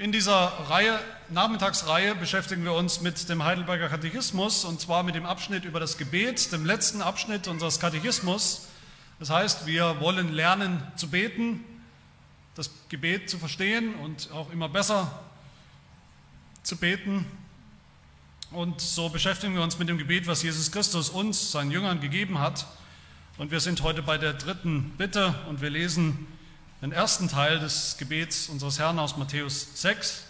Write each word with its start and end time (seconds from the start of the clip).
In 0.00 0.12
dieser 0.12 0.46
Reihe, 0.70 0.98
Nachmittagsreihe 1.28 2.14
beschäftigen 2.14 2.64
wir 2.64 2.72
uns 2.72 3.02
mit 3.02 3.28
dem 3.28 3.44
Heidelberger 3.44 3.90
Katechismus 3.90 4.64
und 4.64 4.80
zwar 4.80 5.02
mit 5.02 5.14
dem 5.14 5.26
Abschnitt 5.26 5.66
über 5.66 5.78
das 5.78 5.98
Gebet, 5.98 6.52
dem 6.52 6.64
letzten 6.64 7.02
Abschnitt 7.02 7.48
unseres 7.48 7.78
Katechismus. 7.80 8.68
Das 9.18 9.28
heißt, 9.28 9.66
wir 9.66 10.00
wollen 10.00 10.32
lernen 10.32 10.82
zu 10.96 11.10
beten, 11.10 11.62
das 12.54 12.70
Gebet 12.88 13.28
zu 13.28 13.38
verstehen 13.38 13.94
und 13.96 14.30
auch 14.32 14.50
immer 14.50 14.70
besser 14.70 15.20
zu 16.62 16.78
beten. 16.78 17.26
Und 18.52 18.80
so 18.80 19.10
beschäftigen 19.10 19.52
wir 19.52 19.60
uns 19.60 19.78
mit 19.78 19.90
dem 19.90 19.98
Gebet, 19.98 20.26
was 20.26 20.42
Jesus 20.42 20.72
Christus 20.72 21.10
uns, 21.10 21.52
seinen 21.52 21.72
Jüngern, 21.72 22.00
gegeben 22.00 22.38
hat. 22.38 22.66
Und 23.36 23.50
wir 23.50 23.60
sind 23.60 23.82
heute 23.82 24.00
bei 24.00 24.16
der 24.16 24.32
dritten 24.32 24.94
Bitte 24.96 25.34
und 25.50 25.60
wir 25.60 25.68
lesen 25.68 26.26
den 26.80 26.92
ersten 26.92 27.28
Teil 27.28 27.58
des 27.58 27.96
Gebets 27.98 28.48
unseres 28.48 28.78
Herrn 28.78 28.98
aus 28.98 29.16
Matthäus 29.16 29.80
6. 29.80 30.24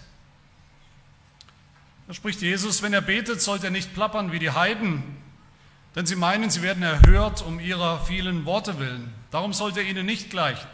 Da 2.08 2.14
spricht 2.14 2.42
Jesus, 2.42 2.82
wenn 2.82 2.92
er 2.92 3.02
betet, 3.02 3.40
sollt 3.40 3.62
er 3.62 3.70
nicht 3.70 3.94
plappern 3.94 4.32
wie 4.32 4.40
die 4.40 4.50
Heiden, 4.50 5.02
denn 5.94 6.06
sie 6.06 6.16
meinen, 6.16 6.50
sie 6.50 6.62
werden 6.62 6.82
erhört 6.82 7.42
um 7.42 7.60
ihrer 7.60 8.04
vielen 8.04 8.44
Worte 8.46 8.78
willen. 8.78 9.12
Darum 9.30 9.52
sollt 9.52 9.76
ihr 9.76 9.84
ihnen 9.84 10.06
nicht 10.06 10.30
gleichen. 10.30 10.66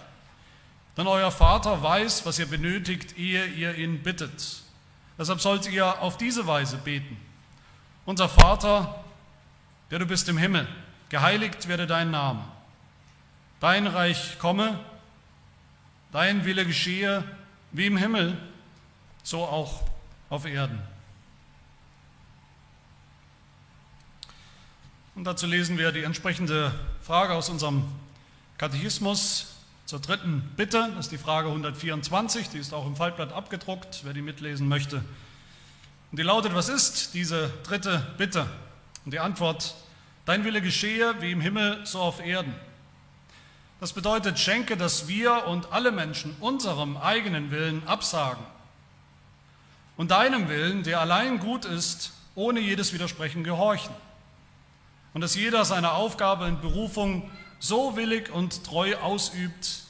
Denn 0.96 1.06
euer 1.06 1.30
Vater 1.30 1.82
weiß, 1.82 2.24
was 2.24 2.38
ihr 2.38 2.46
benötigt, 2.46 3.18
ehe 3.18 3.46
ihr 3.46 3.74
ihn 3.74 4.02
bittet. 4.02 4.62
Deshalb 5.18 5.40
sollt 5.40 5.70
ihr 5.70 6.00
auf 6.00 6.16
diese 6.16 6.46
Weise 6.46 6.78
beten. 6.78 7.18
Unser 8.06 8.30
Vater, 8.30 9.04
der 9.90 9.98
du 9.98 10.06
bist 10.06 10.28
im 10.28 10.38
Himmel, 10.38 10.66
geheiligt 11.10 11.68
werde 11.68 11.86
dein 11.86 12.10
Name. 12.10 12.44
Dein 13.60 13.86
Reich 13.86 14.38
komme, 14.38 14.78
dein 16.12 16.44
Wille 16.44 16.64
geschehe, 16.66 17.24
wie 17.72 17.86
im 17.86 17.96
Himmel, 17.96 18.36
so 19.22 19.44
auch 19.44 19.82
auf 20.30 20.46
Erden. 20.46 20.80
Und 25.14 25.24
dazu 25.24 25.46
lesen 25.46 25.78
wir 25.78 25.92
die 25.92 26.02
entsprechende 26.02 26.72
Frage 27.00 27.32
aus 27.32 27.48
unserem 27.48 27.84
Katechismus 28.58 29.54
zur 29.86 30.00
dritten 30.00 30.42
Bitte. 30.56 30.90
Das 30.94 31.06
ist 31.06 31.12
die 31.12 31.18
Frage 31.18 31.48
124, 31.48 32.50
die 32.50 32.58
ist 32.58 32.74
auch 32.74 32.86
im 32.86 32.96
Faltblatt 32.96 33.32
abgedruckt, 33.32 34.00
wer 34.04 34.12
die 34.12 34.20
mitlesen 34.20 34.68
möchte. 34.68 34.96
Und 36.10 36.18
die 36.18 36.22
lautet, 36.22 36.54
was 36.54 36.68
ist 36.68 37.14
diese 37.14 37.50
dritte 37.62 38.06
Bitte? 38.18 38.46
Und 39.04 39.14
die 39.14 39.18
Antwort, 39.18 39.74
dein 40.24 40.44
Wille 40.44 40.60
geschehe 40.60 41.14
wie 41.20 41.32
im 41.32 41.40
Himmel, 41.40 41.84
so 41.86 42.00
auf 42.00 42.20
Erden. 42.20 42.54
Das 43.80 43.92
bedeutet, 43.92 44.38
schenke, 44.38 44.76
dass 44.76 45.06
wir 45.06 45.46
und 45.46 45.72
alle 45.72 45.92
Menschen 45.92 46.34
unserem 46.40 46.96
eigenen 46.96 47.50
Willen 47.50 47.86
absagen 47.86 48.44
und 49.96 50.10
deinem 50.10 50.48
Willen, 50.48 50.82
der 50.82 51.00
allein 51.00 51.38
gut 51.38 51.64
ist, 51.64 52.12
ohne 52.34 52.60
jedes 52.60 52.92
Widersprechen 52.92 53.44
gehorchen. 53.44 53.94
Und 55.14 55.20
dass 55.22 55.34
jeder 55.34 55.64
seine 55.64 55.92
Aufgabe 55.92 56.46
in 56.46 56.60
Berufung 56.60 57.30
so 57.58 57.96
willig 57.96 58.30
und 58.30 58.64
treu 58.64 58.96
ausübt 58.96 59.82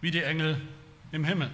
wie 0.00 0.10
die 0.10 0.22
Engel 0.22 0.60
im 1.12 1.24
Himmel. 1.24 1.50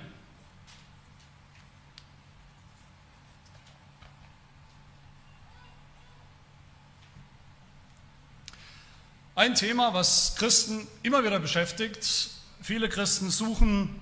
Ein 9.40 9.54
Thema, 9.54 9.94
was 9.94 10.34
Christen 10.36 10.86
immer 11.02 11.24
wieder 11.24 11.40
beschäftigt. 11.40 12.28
Viele 12.60 12.90
Christen 12.90 13.30
suchen 13.30 13.98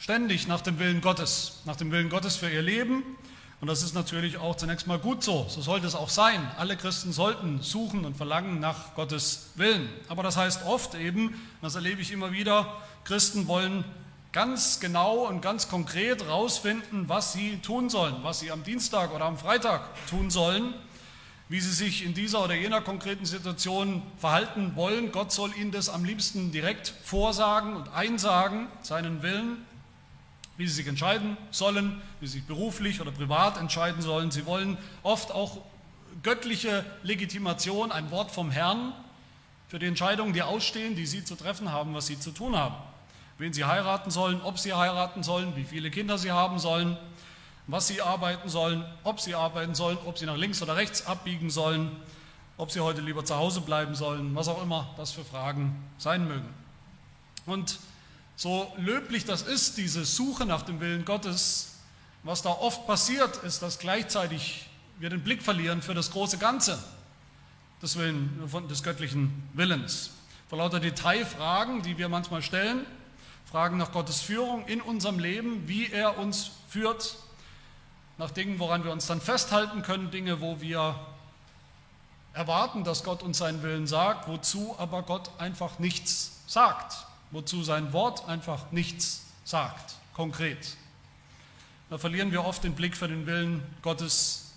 ständig 0.00 0.48
nach 0.48 0.60
dem 0.60 0.80
Willen 0.80 1.00
Gottes, 1.00 1.60
nach 1.66 1.76
dem 1.76 1.92
Willen 1.92 2.08
Gottes 2.08 2.34
für 2.34 2.50
ihr 2.50 2.62
Leben. 2.62 3.04
Und 3.60 3.68
das 3.68 3.84
ist 3.84 3.94
natürlich 3.94 4.38
auch 4.38 4.56
zunächst 4.56 4.88
mal 4.88 4.98
gut 4.98 5.22
so. 5.22 5.46
So 5.48 5.60
sollte 5.60 5.86
es 5.86 5.94
auch 5.94 6.08
sein. 6.08 6.44
Alle 6.58 6.76
Christen 6.76 7.12
sollten 7.12 7.62
suchen 7.62 8.04
und 8.04 8.16
verlangen 8.16 8.58
nach 8.58 8.96
Gottes 8.96 9.50
Willen. 9.54 9.88
Aber 10.08 10.24
das 10.24 10.36
heißt 10.36 10.64
oft 10.64 10.96
eben, 10.96 11.40
das 11.62 11.76
erlebe 11.76 12.02
ich 12.02 12.10
immer 12.10 12.32
wieder, 12.32 12.76
Christen 13.04 13.46
wollen 13.46 13.84
ganz 14.32 14.80
genau 14.80 15.28
und 15.28 15.42
ganz 15.42 15.68
konkret 15.68 16.24
herausfinden, 16.24 17.04
was 17.06 17.32
sie 17.32 17.58
tun 17.58 17.88
sollen, 17.88 18.16
was 18.22 18.40
sie 18.40 18.50
am 18.50 18.64
Dienstag 18.64 19.14
oder 19.14 19.26
am 19.26 19.38
Freitag 19.38 19.82
tun 20.08 20.28
sollen 20.28 20.74
wie 21.48 21.60
sie 21.60 21.72
sich 21.72 22.04
in 22.04 22.12
dieser 22.12 22.42
oder 22.42 22.54
jener 22.54 22.80
konkreten 22.80 23.24
Situation 23.24 24.02
verhalten 24.18 24.72
wollen. 24.74 25.12
Gott 25.12 25.30
soll 25.32 25.54
ihnen 25.56 25.70
das 25.70 25.88
am 25.88 26.04
liebsten 26.04 26.50
direkt 26.50 26.92
vorsagen 27.04 27.76
und 27.76 27.88
einsagen, 27.94 28.66
seinen 28.82 29.22
Willen, 29.22 29.58
wie 30.56 30.66
sie 30.66 30.74
sich 30.74 30.86
entscheiden 30.88 31.36
sollen, 31.50 32.02
wie 32.20 32.26
sie 32.26 32.38
sich 32.38 32.46
beruflich 32.46 33.00
oder 33.00 33.12
privat 33.12 33.58
entscheiden 33.58 34.02
sollen. 34.02 34.30
Sie 34.30 34.46
wollen 34.46 34.76
oft 35.02 35.30
auch 35.30 35.58
göttliche 36.22 36.84
Legitimation, 37.02 37.92
ein 37.92 38.10
Wort 38.10 38.32
vom 38.32 38.50
Herrn 38.50 38.92
für 39.68 39.78
die 39.78 39.86
Entscheidungen, 39.86 40.32
die 40.32 40.42
ausstehen, 40.42 40.96
die 40.96 41.06
sie 41.06 41.24
zu 41.24 41.36
treffen 41.36 41.70
haben, 41.70 41.94
was 41.94 42.06
sie 42.06 42.18
zu 42.18 42.32
tun 42.32 42.56
haben. 42.56 42.74
Wen 43.38 43.52
sie 43.52 43.64
heiraten 43.64 44.10
sollen, 44.10 44.40
ob 44.40 44.58
sie 44.58 44.72
heiraten 44.72 45.22
sollen, 45.22 45.54
wie 45.56 45.64
viele 45.64 45.90
Kinder 45.90 46.18
sie 46.18 46.32
haben 46.32 46.58
sollen, 46.58 46.96
was 47.66 47.88
sie 47.88 48.00
arbeiten 48.00 48.48
sollen, 48.48 48.84
ob 49.02 49.20
sie 49.20 49.34
arbeiten 49.34 49.74
sollen, 49.74 49.98
ob 50.04 50.18
sie 50.18 50.26
nach 50.26 50.36
links 50.36 50.62
oder 50.62 50.76
rechts 50.76 51.06
abbiegen 51.06 51.50
sollen, 51.50 51.90
ob 52.56 52.70
sie 52.70 52.80
heute 52.80 53.00
lieber 53.00 53.24
zu 53.24 53.36
Hause 53.36 53.60
bleiben 53.60 53.94
sollen, 53.94 54.34
was 54.34 54.48
auch 54.48 54.62
immer 54.62 54.94
das 54.96 55.12
für 55.12 55.24
Fragen 55.24 55.84
sein 55.98 56.26
mögen. 56.26 56.48
Und 57.44 57.78
so 58.36 58.72
löblich 58.76 59.24
das 59.24 59.42
ist, 59.42 59.78
diese 59.78 60.04
Suche 60.04 60.46
nach 60.46 60.62
dem 60.62 60.80
Willen 60.80 61.04
Gottes, 61.04 61.78
was 62.22 62.42
da 62.42 62.50
oft 62.50 62.86
passiert, 62.86 63.36
ist, 63.38 63.62
dass 63.62 63.78
gleichzeitig 63.78 64.66
wir 64.98 65.10
den 65.10 65.22
Blick 65.22 65.42
verlieren 65.42 65.82
für 65.82 65.94
das 65.94 66.10
große 66.10 66.38
Ganze 66.38 66.82
des, 67.82 67.96
Willen, 67.96 68.48
des 68.68 68.82
göttlichen 68.82 69.48
Willens. 69.54 70.10
Vor 70.48 70.58
lauter 70.58 70.80
Detailfragen, 70.80 71.82
die 71.82 71.98
wir 71.98 72.08
manchmal 72.08 72.42
stellen, 72.42 72.86
Fragen 73.50 73.76
nach 73.76 73.92
Gottes 73.92 74.20
Führung 74.20 74.66
in 74.66 74.80
unserem 74.80 75.18
Leben, 75.18 75.68
wie 75.68 75.90
er 75.90 76.18
uns 76.18 76.50
führt, 76.68 77.16
nach 78.18 78.30
Dingen, 78.30 78.58
woran 78.58 78.84
wir 78.84 78.92
uns 78.92 79.06
dann 79.06 79.20
festhalten 79.20 79.82
können, 79.82 80.10
Dinge, 80.10 80.40
wo 80.40 80.60
wir 80.60 80.94
erwarten, 82.32 82.84
dass 82.84 83.04
Gott 83.04 83.22
uns 83.22 83.38
seinen 83.38 83.62
Willen 83.62 83.86
sagt, 83.86 84.28
wozu 84.28 84.74
aber 84.78 85.02
Gott 85.02 85.30
einfach 85.38 85.78
nichts 85.78 86.42
sagt, 86.46 87.06
wozu 87.30 87.62
sein 87.62 87.92
Wort 87.92 88.28
einfach 88.28 88.70
nichts 88.72 89.24
sagt, 89.44 89.94
konkret. 90.14 90.76
Da 91.88 91.98
verlieren 91.98 92.32
wir 92.32 92.44
oft 92.44 92.64
den 92.64 92.74
Blick 92.74 92.96
für 92.96 93.08
den 93.08 93.26
Willen 93.26 93.62
Gottes, 93.82 94.52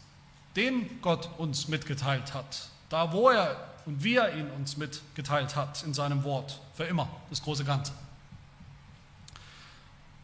den 0.56 1.02
Gott 1.02 1.30
uns 1.38 1.68
mitgeteilt 1.68 2.34
hat, 2.34 2.70
da 2.90 3.14
wo 3.14 3.30
er 3.30 3.56
und 3.86 4.04
wie 4.04 4.16
er 4.16 4.36
ihn 4.36 4.50
uns 4.52 4.78
mitgeteilt 4.78 5.56
hat 5.56 5.84
in 5.84 5.94
seinem 5.94 6.24
Wort, 6.24 6.60
für 6.74 6.86
immer, 6.86 7.08
das 7.30 7.42
große 7.42 7.64
Ganze. 7.64 7.94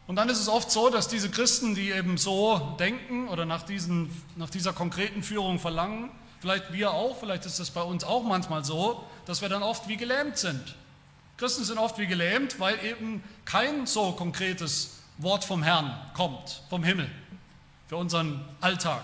Und 0.07 0.17
dann 0.17 0.29
ist 0.29 0.39
es 0.39 0.47
oft 0.47 0.69
so, 0.69 0.89
dass 0.89 1.07
diese 1.07 1.29
Christen, 1.29 1.73
die 1.73 1.91
eben 1.91 2.17
so 2.17 2.75
denken 2.79 3.27
oder 3.27 3.45
nach, 3.45 3.63
diesen, 3.63 4.09
nach 4.35 4.49
dieser 4.49 4.71
konkreten 4.71 5.23
Führung 5.23 5.59
verlangen, 5.59 6.11
vielleicht 6.41 6.71
wir 6.71 6.91
auch, 6.91 7.17
vielleicht 7.19 7.45
ist 7.45 7.59
es 7.59 7.71
bei 7.71 7.81
uns 7.81 8.03
auch 8.03 8.23
manchmal 8.23 8.63
so, 8.63 9.03
dass 9.25 9.41
wir 9.41 9.49
dann 9.49 9.63
oft 9.63 9.88
wie 9.88 9.97
gelähmt 9.97 10.38
sind. 10.38 10.75
Christen 11.38 11.63
sind 11.63 11.79
oft 11.79 11.97
wie 11.97 12.07
gelähmt, 12.07 12.59
weil 12.59 12.83
eben 12.85 13.23
kein 13.45 13.88
so 13.88 14.11
konkretes 14.11 14.99
Wort 15.17 15.44
vom 15.44 15.63
Herrn 15.63 15.91
kommt, 16.13 16.61
vom 16.69 16.83
Himmel, 16.83 17.09
für 17.88 17.97
unseren 17.97 18.45
Alltag, 18.61 19.03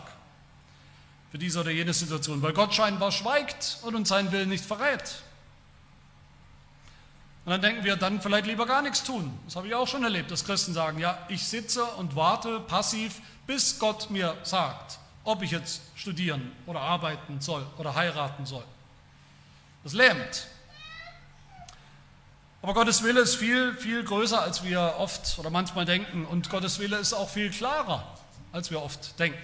für 1.31 1.39
diese 1.39 1.61
oder 1.61 1.71
jene 1.71 1.93
Situation, 1.93 2.41
weil 2.41 2.53
Gott 2.53 2.73
scheinbar 2.73 3.11
schweigt 3.11 3.79
und 3.81 3.95
uns 3.95 4.09
seinen 4.09 4.31
Willen 4.31 4.49
nicht 4.49 4.63
verrät. 4.63 5.23
Und 7.43 7.51
dann 7.51 7.61
denken 7.61 7.83
wir, 7.83 7.95
dann 7.95 8.21
vielleicht 8.21 8.45
lieber 8.45 8.67
gar 8.67 8.81
nichts 8.81 9.03
tun. 9.03 9.37
Das 9.45 9.55
habe 9.55 9.67
ich 9.67 9.73
auch 9.73 9.87
schon 9.87 10.03
erlebt, 10.03 10.29
dass 10.29 10.45
Christen 10.45 10.73
sagen, 10.73 10.99
ja, 10.99 11.17
ich 11.27 11.47
sitze 11.47 11.83
und 11.83 12.15
warte 12.15 12.59
passiv, 12.59 13.21
bis 13.47 13.79
Gott 13.79 14.11
mir 14.11 14.37
sagt, 14.43 14.99
ob 15.23 15.41
ich 15.41 15.51
jetzt 15.51 15.81
studieren 15.95 16.51
oder 16.67 16.81
arbeiten 16.81 17.41
soll 17.41 17.65
oder 17.79 17.95
heiraten 17.95 18.45
soll. 18.45 18.63
Das 19.83 19.93
lähmt. 19.93 20.47
Aber 22.61 22.75
Gottes 22.75 23.03
Wille 23.03 23.21
ist 23.21 23.35
viel, 23.35 23.73
viel 23.73 24.03
größer, 24.03 24.39
als 24.39 24.63
wir 24.63 24.95
oft 24.99 25.39
oder 25.39 25.49
manchmal 25.49 25.85
denken. 25.85 26.25
Und 26.25 26.51
Gottes 26.51 26.77
Wille 26.77 26.97
ist 26.97 27.13
auch 27.13 27.29
viel 27.29 27.49
klarer, 27.49 28.05
als 28.51 28.69
wir 28.69 28.83
oft 28.83 29.17
denken. 29.17 29.39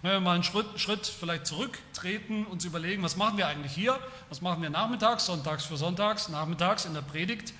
Wenn 0.00 0.12
wir 0.12 0.20
mal 0.20 0.34
einen 0.34 0.44
Schritt, 0.44 0.66
Schritt 0.76 1.08
vielleicht 1.08 1.48
zurücktreten, 1.48 2.44
und 2.44 2.52
uns 2.52 2.64
überlegen, 2.64 3.02
was 3.02 3.16
machen 3.16 3.36
wir 3.36 3.48
eigentlich 3.48 3.72
hier? 3.72 3.98
Was 4.28 4.40
machen 4.40 4.62
wir 4.62 4.70
nachmittags, 4.70 5.26
sonntags 5.26 5.64
für 5.64 5.76
sonntags, 5.76 6.28
nachmittags 6.28 6.84
in 6.84 6.94
der 6.94 7.02
Predigt, 7.02 7.52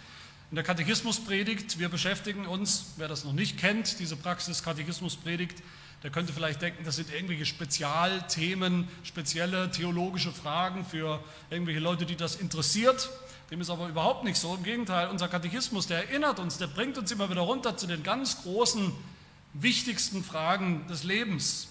in 0.50 0.54
der 0.54 0.62
Katechismuspredigt? 0.62 1.80
Wir 1.80 1.88
beschäftigen 1.88 2.46
uns, 2.46 2.92
wer 2.96 3.08
das 3.08 3.24
noch 3.24 3.32
nicht 3.32 3.58
kennt, 3.58 3.98
diese 3.98 4.14
Praxis 4.14 4.62
Katechismuspredigt, 4.62 5.64
der 6.04 6.10
könnte 6.10 6.32
vielleicht 6.32 6.62
denken, 6.62 6.84
das 6.84 6.94
sind 6.94 7.12
irgendwelche 7.12 7.44
Spezialthemen, 7.44 8.86
spezielle 9.02 9.72
theologische 9.72 10.30
Fragen 10.30 10.84
für 10.84 11.18
irgendwelche 11.50 11.80
Leute, 11.80 12.06
die 12.06 12.14
das 12.14 12.36
interessiert. 12.36 13.10
Dem 13.50 13.60
ist 13.60 13.70
aber 13.70 13.88
überhaupt 13.88 14.22
nicht 14.22 14.38
so. 14.38 14.54
Im 14.54 14.62
Gegenteil, 14.62 15.08
unser 15.08 15.26
Katechismus, 15.26 15.88
der 15.88 16.08
erinnert 16.08 16.38
uns, 16.38 16.56
der 16.56 16.68
bringt 16.68 16.98
uns 16.98 17.10
immer 17.10 17.30
wieder 17.30 17.40
runter 17.40 17.76
zu 17.76 17.88
den 17.88 18.04
ganz 18.04 18.42
großen 18.42 18.92
wichtigsten 19.54 20.22
Fragen 20.22 20.86
des 20.86 21.02
Lebens. 21.02 21.66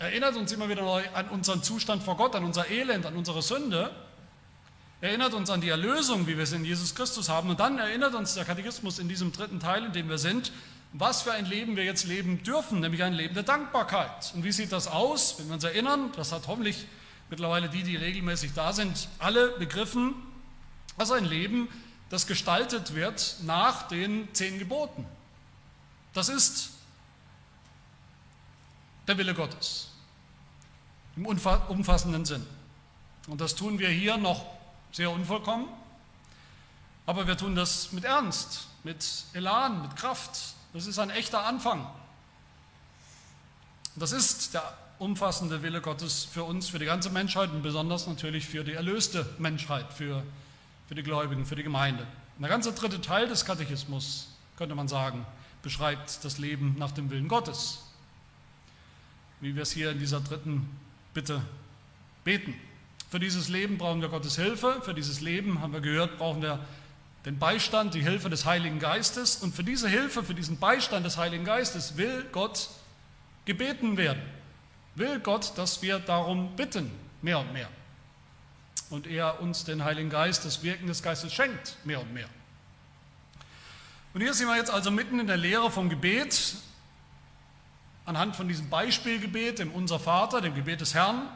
Erinnert 0.00 0.34
uns 0.34 0.50
immer 0.50 0.66
wieder 0.70 0.80
neu 0.80 1.04
an 1.12 1.28
unseren 1.28 1.62
Zustand 1.62 2.02
vor 2.02 2.16
Gott, 2.16 2.34
an 2.34 2.42
unser 2.42 2.70
Elend, 2.70 3.04
an 3.04 3.16
unsere 3.16 3.42
Sünde. 3.42 3.94
Erinnert 5.02 5.34
uns 5.34 5.50
an 5.50 5.60
die 5.60 5.68
Erlösung, 5.68 6.26
wie 6.26 6.38
wir 6.38 6.44
es 6.44 6.52
in 6.52 6.64
Jesus 6.64 6.94
Christus 6.94 7.28
haben. 7.28 7.50
Und 7.50 7.60
dann 7.60 7.78
erinnert 7.78 8.14
uns 8.14 8.32
der 8.32 8.46
Katechismus 8.46 8.98
in 8.98 9.10
diesem 9.10 9.30
dritten 9.30 9.60
Teil, 9.60 9.84
in 9.84 9.92
dem 9.92 10.08
wir 10.08 10.16
sind, 10.16 10.52
was 10.94 11.20
für 11.20 11.32
ein 11.32 11.44
Leben 11.44 11.76
wir 11.76 11.84
jetzt 11.84 12.06
leben 12.06 12.42
dürfen, 12.42 12.80
nämlich 12.80 13.02
ein 13.02 13.12
Leben 13.12 13.34
der 13.34 13.42
Dankbarkeit. 13.42 14.32
Und 14.34 14.42
wie 14.42 14.52
sieht 14.52 14.72
das 14.72 14.88
aus? 14.88 15.38
Wenn 15.38 15.48
wir 15.48 15.54
uns 15.54 15.64
erinnern, 15.64 16.10
das 16.16 16.32
hat 16.32 16.48
hoffentlich 16.48 16.86
mittlerweile 17.28 17.68
die, 17.68 17.82
die 17.82 17.96
regelmäßig 17.96 18.54
da 18.54 18.72
sind, 18.72 19.06
alle 19.18 19.48
begriffen, 19.58 20.14
also 20.96 21.12
ein 21.12 21.26
Leben, 21.26 21.68
das 22.08 22.26
gestaltet 22.26 22.94
wird 22.94 23.36
nach 23.44 23.86
den 23.88 24.32
zehn 24.32 24.58
Geboten. 24.58 25.04
Das 26.14 26.30
ist 26.30 26.70
der 29.06 29.18
Wille 29.18 29.34
Gottes 29.34 29.89
im 31.20 31.26
umfassenden 31.26 32.24
Sinn. 32.24 32.46
Und 33.28 33.40
das 33.40 33.54
tun 33.54 33.78
wir 33.78 33.88
hier 33.88 34.16
noch 34.16 34.46
sehr 34.92 35.10
unvollkommen, 35.10 35.68
aber 37.06 37.26
wir 37.26 37.36
tun 37.36 37.54
das 37.54 37.92
mit 37.92 38.04
Ernst, 38.04 38.68
mit 38.84 39.04
Elan, 39.34 39.82
mit 39.82 39.96
Kraft. 39.96 40.54
Das 40.72 40.86
ist 40.86 40.98
ein 40.98 41.10
echter 41.10 41.44
Anfang. 41.44 41.86
Das 43.96 44.12
ist 44.12 44.54
der 44.54 44.62
umfassende 44.98 45.62
Wille 45.62 45.80
Gottes 45.80 46.24
für 46.24 46.44
uns, 46.44 46.68
für 46.68 46.78
die 46.78 46.86
ganze 46.86 47.10
Menschheit 47.10 47.50
und 47.50 47.62
besonders 47.62 48.06
natürlich 48.06 48.46
für 48.46 48.64
die 48.64 48.72
erlöste 48.72 49.28
Menschheit, 49.38 49.92
für, 49.92 50.22
für 50.88 50.94
die 50.94 51.02
Gläubigen, 51.02 51.44
für 51.44 51.56
die 51.56 51.62
Gemeinde. 51.62 52.06
Der 52.38 52.48
ganze 52.48 52.72
dritte 52.72 53.02
Teil 53.02 53.28
des 53.28 53.44
Katechismus, 53.44 54.28
könnte 54.56 54.74
man 54.74 54.88
sagen, 54.88 55.26
beschreibt 55.62 56.24
das 56.24 56.38
Leben 56.38 56.76
nach 56.78 56.92
dem 56.92 57.10
Willen 57.10 57.28
Gottes, 57.28 57.82
wie 59.40 59.54
wir 59.54 59.62
es 59.62 59.72
hier 59.72 59.90
in 59.90 59.98
dieser 59.98 60.20
dritten 60.20 60.68
Bitte 61.14 61.42
beten. 62.24 62.54
Für 63.10 63.18
dieses 63.18 63.48
Leben 63.48 63.78
brauchen 63.78 64.00
wir 64.00 64.08
Gottes 64.08 64.36
Hilfe, 64.36 64.80
für 64.82 64.94
dieses 64.94 65.20
Leben, 65.20 65.60
haben 65.60 65.72
wir 65.72 65.80
gehört, 65.80 66.18
brauchen 66.18 66.42
wir 66.42 66.60
den 67.24 67.38
Beistand, 67.38 67.94
die 67.94 68.02
Hilfe 68.02 68.30
des 68.30 68.44
Heiligen 68.44 68.78
Geistes. 68.78 69.36
Und 69.36 69.54
für 69.54 69.64
diese 69.64 69.88
Hilfe, 69.88 70.22
für 70.22 70.34
diesen 70.34 70.58
Beistand 70.58 71.04
des 71.04 71.16
Heiligen 71.16 71.44
Geistes 71.44 71.96
will 71.96 72.24
Gott 72.32 72.70
gebeten 73.44 73.96
werden. 73.96 74.22
Will 74.94 75.20
Gott, 75.20 75.52
dass 75.56 75.82
wir 75.82 75.98
darum 75.98 76.54
bitten, 76.56 76.90
mehr 77.20 77.40
und 77.40 77.52
mehr. 77.52 77.68
Und 78.90 79.06
er 79.06 79.40
uns 79.40 79.64
den 79.64 79.84
Heiligen 79.84 80.10
Geist, 80.10 80.44
das 80.44 80.62
Wirken 80.62 80.86
des 80.86 81.02
Geistes 81.02 81.32
schenkt, 81.32 81.76
mehr 81.84 82.00
und 82.00 82.12
mehr. 82.12 82.28
Und 84.12 84.20
hier 84.20 84.34
sind 84.34 84.48
wir 84.48 84.56
jetzt 84.56 84.70
also 84.70 84.90
mitten 84.90 85.20
in 85.20 85.26
der 85.26 85.36
Lehre 85.36 85.70
vom 85.70 85.88
Gebet, 85.88 86.54
anhand 88.04 88.36
von 88.36 88.48
diesem 88.48 88.70
Beispielgebet, 88.70 89.58
dem 89.58 89.72
Unser 89.72 89.98
Vater, 89.98 90.40
dem 90.40 90.54
Gebet 90.54 90.80
des 90.80 90.94
Herrn. 90.94 91.28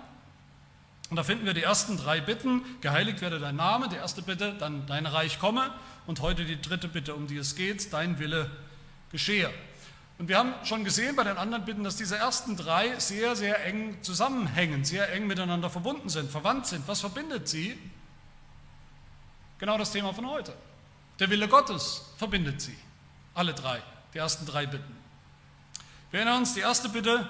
Und 1.11 1.17
da 1.17 1.23
finden 1.23 1.45
wir 1.45 1.55
die 1.55 1.63
ersten 1.63 1.97
drei 1.97 2.21
Bitten. 2.21 2.63
Geheiligt 2.81 3.21
werde 3.21 3.39
dein 3.39 3.57
Name, 3.57 3.89
die 3.89 3.97
erste 3.97 4.23
Bitte, 4.23 4.55
dann 4.59 4.87
dein 4.87 5.07
Reich 5.07 5.39
komme. 5.39 5.71
Und 6.07 6.21
heute 6.21 6.45
die 6.45 6.61
dritte 6.61 6.89
Bitte, 6.89 7.15
um 7.15 7.27
die 7.27 7.37
es 7.37 7.55
geht, 7.55 7.93
dein 7.93 8.19
Wille 8.19 8.51
geschehe. 9.13 9.51
Und 10.19 10.29
wir 10.29 10.39
haben 10.39 10.55
schon 10.65 10.85
gesehen 10.85 11.17
bei 11.17 11.25
den 11.25 11.37
anderen 11.37 11.65
Bitten, 11.65 11.83
dass 11.83 11.97
diese 11.97 12.17
ersten 12.17 12.57
drei 12.57 12.99
sehr, 12.99 13.35
sehr 13.35 13.65
eng 13.67 14.03
zusammenhängen, 14.03 14.85
sehr 14.85 15.13
eng 15.13 15.27
miteinander 15.27 15.71
verbunden 15.71 16.09
sind, 16.09 16.31
verwandt 16.31 16.67
sind. 16.67 16.87
Was 16.87 17.01
verbindet 17.01 17.49
sie? 17.49 17.79
Genau 19.59 19.77
das 19.77 19.91
Thema 19.91 20.15
von 20.15 20.29
heute. 20.29 20.55
Der 21.19 21.31
Wille 21.31 21.49
Gottes 21.49 22.13
verbindet 22.17 22.61
sie. 22.61 22.77
Alle 23.35 23.55
drei, 23.55 23.83
die 24.13 24.19
ersten 24.19 24.47
drei 24.47 24.67
Bitten. 24.67 25.04
Wir 26.15 26.21
erinnern 26.21 26.43
uns, 26.43 26.55
die 26.55 26.61
erste 26.61 26.89
Bitte, 26.89 27.29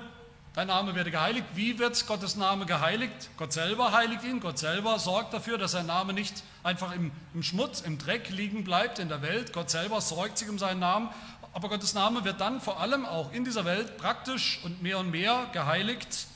dein 0.52 0.66
Name 0.66 0.94
werde 0.94 1.10
geheiligt. 1.10 1.46
Wie 1.54 1.78
wird 1.78 2.06
Gottes 2.06 2.36
Name 2.36 2.66
geheiligt? 2.66 3.30
Gott 3.38 3.50
selber 3.50 3.92
heiligt 3.92 4.24
ihn. 4.24 4.40
Gott 4.40 4.58
selber 4.58 4.98
sorgt 4.98 5.32
dafür, 5.32 5.56
dass 5.56 5.72
sein 5.72 5.86
Name 5.86 6.12
nicht 6.12 6.42
einfach 6.62 6.92
im, 6.92 7.10
im 7.32 7.42
Schmutz, 7.42 7.80
im 7.80 7.96
Dreck 7.96 8.28
liegen 8.28 8.62
bleibt 8.62 8.98
in 8.98 9.08
der 9.08 9.22
Welt. 9.22 9.54
Gott 9.54 9.70
selber 9.70 10.02
sorgt 10.02 10.36
sich 10.36 10.50
um 10.50 10.58
seinen 10.58 10.80
Namen. 10.80 11.08
Aber 11.54 11.70
Gottes 11.70 11.94
Name 11.94 12.26
wird 12.26 12.42
dann 12.42 12.60
vor 12.60 12.78
allem 12.78 13.06
auch 13.06 13.32
in 13.32 13.46
dieser 13.46 13.64
Welt 13.64 13.96
praktisch 13.96 14.60
und 14.64 14.82
mehr 14.82 14.98
und 14.98 15.10
mehr 15.10 15.48
geheiligt, 15.54 16.26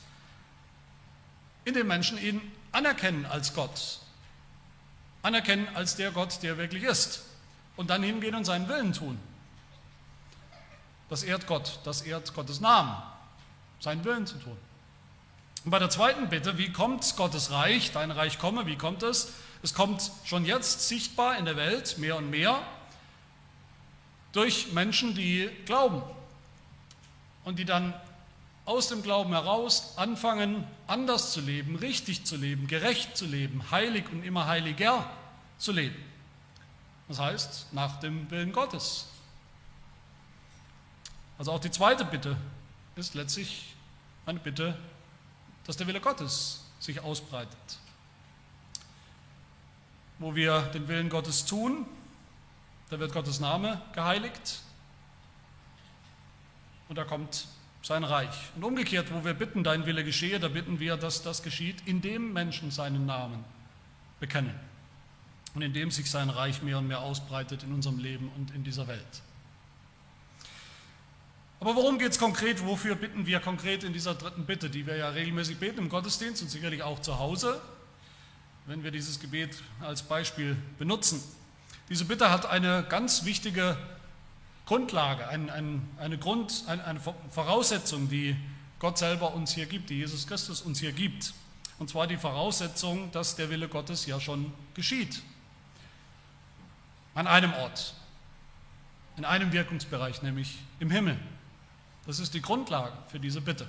indem 1.65 1.85
Menschen 1.85 2.17
ihn 2.17 2.41
anerkennen 2.71 3.27
als 3.27 3.53
Gott, 3.53 3.99
anerkennen 5.21 5.67
als 5.75 5.97
der 5.97 6.09
Gott, 6.09 6.41
der 6.41 6.57
wirklich 6.57 6.81
ist 6.81 7.25
und 7.75 7.91
dann 7.91 8.01
hingehen 8.01 8.33
und 8.33 8.45
seinen 8.45 8.67
Willen 8.67 8.91
tun. 8.91 9.19
Das 11.09 11.23
ehrt 11.23 11.47
Gott, 11.47 11.79
das 11.83 12.01
ehrt 12.01 12.33
Gottes 12.33 12.59
Namen, 12.59 12.95
seinen 13.79 14.03
Willen 14.05 14.27
zu 14.27 14.37
tun. 14.37 14.57
Und 15.65 15.71
bei 15.71 15.79
der 15.79 15.89
zweiten 15.89 16.29
Bitte, 16.29 16.57
wie 16.57 16.71
kommt 16.71 17.15
Gottes 17.17 17.51
Reich, 17.51 17.91
dein 17.91 18.11
Reich 18.11 18.39
komme, 18.39 18.65
wie 18.65 18.77
kommt 18.77 19.03
es? 19.03 19.33
Es 19.61 19.73
kommt 19.73 20.11
schon 20.23 20.45
jetzt 20.45 20.87
sichtbar 20.87 21.37
in 21.37 21.45
der 21.45 21.57
Welt 21.57 21.97
mehr 21.97 22.15
und 22.15 22.29
mehr 22.29 22.61
durch 24.31 24.71
Menschen, 24.71 25.15
die 25.15 25.49
glauben 25.65 26.01
und 27.43 27.59
die 27.59 27.65
dann 27.65 27.93
aus 28.65 28.87
dem 28.87 29.01
Glauben 29.01 29.33
heraus 29.33 29.97
anfangen, 29.97 30.63
anders 30.85 31.33
zu 31.33 31.41
leben, 31.41 31.75
richtig 31.75 32.25
zu 32.25 32.35
leben, 32.35 32.67
gerecht 32.67 33.17
zu 33.17 33.25
leben, 33.25 33.71
heilig 33.71 34.05
und 34.11 34.23
immer 34.23 34.45
heiliger 34.45 35.09
zu 35.57 35.71
leben. 35.71 35.97
Das 37.07 37.19
heißt, 37.19 37.73
nach 37.73 37.99
dem 37.99 38.29
Willen 38.29 38.51
Gottes. 38.51 39.07
Also 41.39 41.53
auch 41.53 41.59
die 41.59 41.71
zweite 41.71 42.03
Bitte 42.03 42.35
ist 42.97 43.15
letztlich 43.15 43.73
eine 44.25 44.39
Bitte, 44.39 44.77
dass 45.65 45.77
der 45.77 45.87
Wille 45.87 46.01
Gottes 46.01 46.65
sich 46.79 46.99
ausbreitet. 46.99 47.57
Wo 50.19 50.35
wir 50.35 50.63
den 50.73 50.89
Willen 50.89 51.09
Gottes 51.09 51.45
tun, 51.45 51.85
da 52.89 52.99
wird 52.99 53.13
Gottes 53.13 53.39
Name 53.39 53.81
geheiligt 53.93 54.59
und 56.89 56.97
da 56.97 57.05
kommt 57.05 57.47
sein 57.83 58.03
Reich. 58.03 58.35
Und 58.57 58.65
umgekehrt, 58.65 59.13
wo 59.13 59.23
wir 59.23 59.33
bitten, 59.33 59.63
dein 59.63 59.85
Wille 59.85 60.03
geschehe, 60.03 60.41
da 60.41 60.49
bitten 60.49 60.81
wir, 60.81 60.97
dass 60.97 61.23
das 61.23 61.41
geschieht, 61.41 61.87
indem 61.87 62.33
Menschen 62.33 62.69
seinen 62.69 63.05
Namen 63.05 63.45
bekennen 64.19 64.59
und 65.55 65.61
indem 65.61 65.89
sich 65.89 66.11
sein 66.11 66.29
Reich 66.29 66.61
mehr 66.63 66.79
und 66.79 66.87
mehr 66.87 66.99
ausbreitet 66.99 67.63
in 67.63 67.73
unserem 67.73 67.97
Leben 67.97 68.29
und 68.35 68.51
in 68.53 68.65
dieser 68.65 68.89
Welt. 68.89 69.21
Aber 71.59 71.75
worum 71.75 71.99
geht 71.99 72.11
es 72.11 72.19
konkret? 72.19 72.65
Wofür 72.65 72.95
bitten 72.95 73.25
wir 73.25 73.39
konkret 73.39 73.83
in 73.83 73.91
dieser 73.91 74.15
dritten 74.15 74.45
Bitte, 74.45 74.69
die 74.69 74.87
wir 74.87 74.95
ja 74.95 75.09
regelmäßig 75.09 75.57
beten 75.57 75.79
im 75.79 75.89
Gottesdienst 75.89 76.41
und 76.41 76.49
sicherlich 76.49 76.83
auch 76.83 76.99
zu 77.01 77.19
Hause, 77.19 77.61
wenn 78.65 78.83
wir 78.83 78.91
dieses 78.91 79.19
Gebet 79.19 79.61
als 79.81 80.03
Beispiel 80.03 80.55
benutzen? 80.77 81.21
Diese 81.89 82.05
Bitte 82.05 82.29
hat 82.29 82.45
eine 82.45 82.85
ganz 82.87 83.25
wichtige 83.25 83.77
Grundlage, 84.65 85.27
ein, 85.27 85.49
ein, 85.49 85.81
eine, 85.97 86.17
Grund, 86.17 86.63
ein, 86.67 86.79
eine 86.79 87.01
Voraussetzung, 87.31 88.07
die 88.07 88.37
Gott 88.77 88.97
selber 88.97 89.33
uns 89.33 89.53
hier 89.53 89.65
gibt, 89.65 89.89
die 89.89 89.97
Jesus 89.97 90.27
Christus 90.27 90.61
uns 90.61 90.79
hier 90.79 90.93
gibt. 90.93 91.33
Und 91.79 91.89
zwar 91.89 92.07
die 92.07 92.17
Voraussetzung, 92.17 93.11
dass 93.11 93.35
der 93.35 93.49
Wille 93.49 93.67
Gottes 93.67 94.05
ja 94.05 94.19
schon 94.19 94.53
geschieht. 94.75 95.23
An 97.15 97.27
einem 97.27 97.53
Ort, 97.53 97.95
in 99.17 99.25
einem 99.25 99.51
Wirkungsbereich, 99.51 100.21
nämlich 100.21 100.59
im 100.79 100.91
Himmel. 100.91 101.19
Das 102.09 102.17
ist 102.17 102.33
die 102.33 102.41
Grundlage 102.41 102.91
für 103.11 103.19
diese 103.19 103.39
Bitte. 103.39 103.67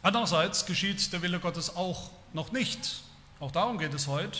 Andererseits 0.00 0.64
geschieht 0.64 1.12
der 1.12 1.20
Wille 1.20 1.38
Gottes 1.38 1.76
auch 1.76 2.08
noch 2.32 2.50
nicht. 2.50 3.02
Auch 3.38 3.50
darum 3.52 3.76
geht 3.76 3.92
es 3.92 4.06
heute. 4.06 4.38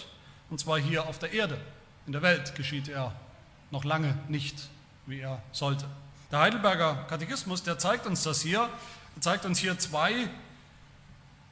Und 0.48 0.58
zwar 0.60 0.78
hier 0.78 1.06
auf 1.06 1.18
der 1.18 1.34
Erde. 1.34 1.60
In 2.06 2.14
der 2.14 2.22
Welt 2.22 2.54
geschieht 2.54 2.88
er 2.88 3.14
noch 3.70 3.84
lange 3.84 4.18
nicht, 4.28 4.56
wie 5.04 5.20
er 5.20 5.42
sollte. 5.52 5.84
Der 6.32 6.38
Heidelberger 6.38 7.04
Katechismus, 7.06 7.62
der 7.62 7.78
zeigt 7.78 8.06
uns 8.06 8.22
das 8.22 8.40
hier, 8.40 8.70
er 9.14 9.20
zeigt 9.20 9.44
uns 9.44 9.58
hier 9.58 9.78
zwei 9.78 10.30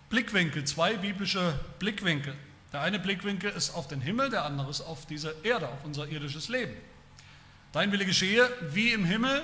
Blickwinkel, 0.09 0.65
zwei 0.65 0.97
biblische 0.97 1.61
Blickwinkel. 1.79 2.35
Der 2.73 2.81
eine 2.81 2.99
Blickwinkel 2.99 3.51
ist 3.51 3.75
auf 3.75 3.87
den 3.87 4.01
Himmel, 4.01 4.31
der 4.31 4.47
andere 4.47 4.71
ist 4.71 4.81
auf 4.81 5.05
diese 5.05 5.37
Erde, 5.43 5.69
auf 5.69 5.85
unser 5.85 6.09
irdisches 6.09 6.49
Leben. 6.49 6.75
Dein 7.77 7.93
Wille 7.93 8.07
geschehe, 8.07 8.49
wie 8.71 8.95
im 8.95 9.05
Himmel 9.05 9.43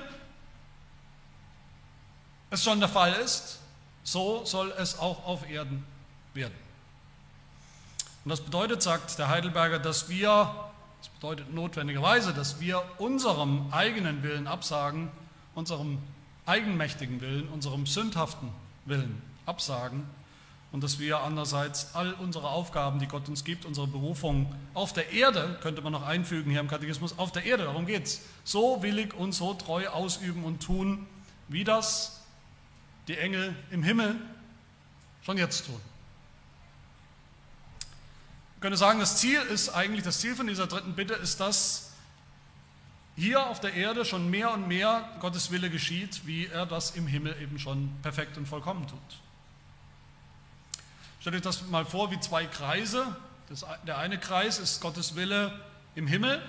es 2.48 2.64
schon 2.64 2.80
der 2.80 2.88
Fall 2.88 3.12
ist, 3.12 3.58
so 4.04 4.42
soll 4.46 4.72
es 4.78 4.98
auch 4.98 5.26
auf 5.26 5.46
Erden 5.50 5.84
werden. 6.32 6.54
Und 8.24 8.30
das 8.30 8.40
bedeutet, 8.40 8.82
sagt 8.82 9.18
der 9.18 9.28
Heidelberger, 9.28 9.78
dass 9.78 10.08
wir, 10.08 10.50
das 11.00 11.10
bedeutet 11.10 11.52
notwendigerweise, 11.52 12.32
dass 12.32 12.58
wir 12.58 12.82
unserem 12.96 13.70
eigenen 13.70 14.22
Willen 14.22 14.46
absagen, 14.46 15.10
unserem 15.54 15.98
eigenmächtigen 16.46 17.20
Willen, 17.20 17.50
unserem 17.50 17.84
sündhaften 17.84 18.48
Willen 18.86 19.20
absagen 19.44 20.06
und 20.72 20.82
dass 20.82 20.98
wir 20.98 21.20
andererseits 21.20 21.94
all 21.94 22.14
unsere 22.14 22.48
Aufgaben, 22.48 22.98
die 22.98 23.06
Gott 23.06 23.28
uns 23.28 23.44
gibt, 23.44 23.66
unsere 23.66 23.86
Berufung 23.86 24.54
auf 24.72 24.94
der 24.94 25.12
Erde, 25.12 25.58
könnte 25.60 25.82
man 25.82 25.92
noch 25.92 26.02
einfügen 26.02 26.50
hier 26.50 26.60
im 26.60 26.68
Katechismus, 26.68 27.18
auf 27.18 27.30
der 27.30 27.44
Erde, 27.44 27.64
darum 27.64 27.84
geht 27.86 28.06
es, 28.06 28.22
so 28.42 28.82
willig 28.82 29.12
und 29.14 29.32
so 29.32 29.52
treu 29.52 29.86
ausüben 29.88 30.44
und 30.44 30.62
tun, 30.62 31.06
wie 31.48 31.62
das 31.62 32.22
die 33.06 33.18
Engel 33.18 33.54
im 33.70 33.82
Himmel 33.82 34.16
schon 35.22 35.36
jetzt 35.36 35.66
tun. 35.66 35.80
Ich 38.56 38.62
könnte 38.62 38.78
sagen, 38.78 38.98
das 38.98 39.18
Ziel 39.18 39.40
ist 39.40 39.70
eigentlich, 39.70 40.04
das 40.04 40.20
Ziel 40.20 40.34
von 40.34 40.46
dieser 40.46 40.68
dritten 40.68 40.94
Bitte 40.94 41.14
ist, 41.14 41.40
dass 41.40 41.90
hier 43.14 43.46
auf 43.46 43.60
der 43.60 43.74
Erde 43.74 44.04
schon 44.04 44.30
mehr 44.30 44.52
und 44.54 44.68
mehr 44.68 45.06
Gottes 45.20 45.50
Wille 45.50 45.68
geschieht, 45.68 46.26
wie 46.26 46.46
er 46.46 46.64
das 46.64 46.92
im 46.92 47.06
Himmel 47.06 47.36
eben 47.42 47.58
schon 47.58 47.92
perfekt 48.00 48.38
und 48.38 48.46
vollkommen 48.46 48.86
tut. 48.86 49.21
Stellt 51.22 51.36
euch 51.36 51.42
das 51.42 51.68
mal 51.68 51.84
vor 51.84 52.10
wie 52.10 52.18
zwei 52.18 52.46
Kreise. 52.46 53.06
Das, 53.48 53.64
der 53.86 53.98
eine 53.98 54.18
Kreis 54.18 54.58
ist 54.58 54.80
Gottes 54.80 55.14
Wille 55.14 55.52
im 55.94 56.08
Himmel 56.08 56.42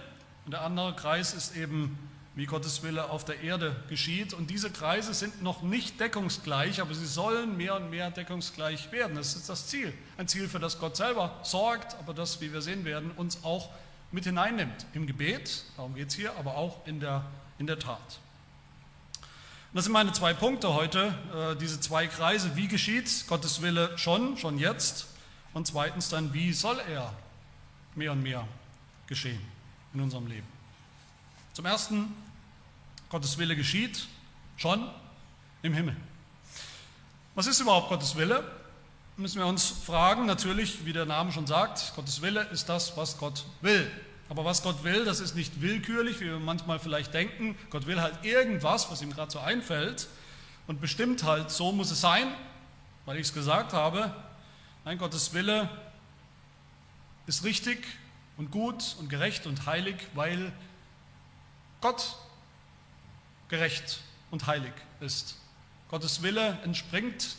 und 0.45 0.51
der 0.51 0.61
andere 0.61 0.95
Kreis 0.95 1.35
ist 1.35 1.55
eben, 1.55 1.95
wie 2.33 2.47
Gottes 2.47 2.81
Wille 2.81 3.11
auf 3.11 3.23
der 3.23 3.41
Erde 3.41 3.75
geschieht. 3.87 4.33
Und 4.33 4.49
diese 4.49 4.71
Kreise 4.71 5.13
sind 5.13 5.43
noch 5.43 5.61
nicht 5.61 5.99
deckungsgleich, 5.99 6.81
aber 6.81 6.95
sie 6.95 7.05
sollen 7.05 7.55
mehr 7.55 7.75
und 7.75 7.91
mehr 7.91 8.09
deckungsgleich 8.09 8.91
werden. 8.91 9.15
Das 9.15 9.35
ist 9.35 9.47
das 9.47 9.67
Ziel. 9.67 9.93
Ein 10.17 10.27
Ziel, 10.27 10.49
für 10.49 10.57
das 10.57 10.79
Gott 10.79 10.97
selber 10.97 11.39
sorgt, 11.43 11.93
aber 11.99 12.15
das, 12.15 12.41
wie 12.41 12.51
wir 12.51 12.63
sehen 12.63 12.83
werden, 12.83 13.11
uns 13.11 13.43
auch 13.43 13.69
mit 14.11 14.23
hineinnimmt. 14.23 14.87
Im 14.93 15.05
Gebet, 15.05 15.65
darum 15.77 15.93
geht 15.93 16.07
es 16.07 16.15
hier, 16.15 16.35
aber 16.35 16.57
auch 16.57 16.87
in 16.87 16.99
der, 16.99 17.23
in 17.59 17.67
der 17.67 17.77
Tat. 17.77 17.99
Das 19.73 19.85
sind 19.85 19.93
meine 19.93 20.11
zwei 20.11 20.35
Punkte 20.35 20.75
heute, 20.75 21.15
äh, 21.35 21.55
diese 21.55 21.79
zwei 21.79 22.05
Kreise. 22.05 22.55
Wie 22.55 22.67
geschieht 22.67 23.25
Gottes 23.27 23.63
Wille 23.63 23.97
schon, 23.97 24.37
schon 24.37 24.59
jetzt? 24.59 25.07
Und 25.51 25.65
zweitens 25.65 26.09
dann, 26.09 26.31
wie 26.31 26.53
soll 26.53 26.79
er 26.91 27.11
mehr 27.95 28.11
und 28.11 28.21
mehr 28.21 28.47
geschehen 29.07 29.41
in 29.95 30.01
unserem 30.01 30.27
Leben? 30.27 30.45
Zum 31.53 31.65
Ersten, 31.65 32.13
Gottes 33.09 33.39
Wille 33.39 33.55
geschieht 33.55 34.07
schon 34.57 34.87
im 35.63 35.73
Himmel. 35.73 35.95
Was 37.33 37.47
ist 37.47 37.59
überhaupt 37.59 37.89
Gottes 37.89 38.15
Wille? 38.15 38.43
Müssen 39.17 39.39
wir 39.39 39.47
uns 39.47 39.65
fragen, 39.65 40.27
natürlich, 40.27 40.85
wie 40.85 40.93
der 40.93 41.07
Name 41.07 41.31
schon 41.31 41.47
sagt, 41.47 41.93
Gottes 41.95 42.21
Wille 42.21 42.43
ist 42.51 42.69
das, 42.69 42.95
was 42.95 43.17
Gott 43.17 43.43
will. 43.61 43.91
Aber 44.33 44.45
was 44.45 44.63
Gott 44.63 44.83
will, 44.83 45.05
das 45.05 45.19
ist 45.19 45.35
nicht 45.35 45.61
willkürlich, 45.61 46.19
wie 46.19 46.25
wir 46.25 46.39
manchmal 46.39 46.79
vielleicht 46.79 47.13
denken. 47.13 47.55
Gott 47.69 47.85
will 47.85 48.01
halt 48.01 48.25
irgendwas, 48.25 48.89
was 48.89 49.03
ihm 49.03 49.13
gerade 49.13 49.31
so 49.31 49.37
einfällt 49.37 50.07
und 50.65 50.81
bestimmt 50.81 51.21
halt, 51.21 51.51
so 51.51 51.71
muss 51.71 51.91
es 51.91 52.01
sein, 52.01 52.33
weil 53.05 53.17
ich 53.17 53.27
es 53.27 53.33
gesagt 53.35 53.73
habe. 53.73 54.11
Nein, 54.85 54.97
Gottes 54.97 55.35
Wille 55.35 55.69
ist 57.27 57.43
richtig 57.43 57.85
und 58.37 58.49
gut 58.49 58.95
und 58.97 59.07
gerecht 59.07 59.45
und 59.45 59.67
heilig, 59.67 59.97
weil 60.15 60.51
Gott 61.79 62.15
gerecht 63.49 63.99
und 64.31 64.47
heilig 64.47 64.73
ist. 64.99 65.37
Gottes 65.89 66.23
Wille 66.23 66.57
entspringt 66.63 67.35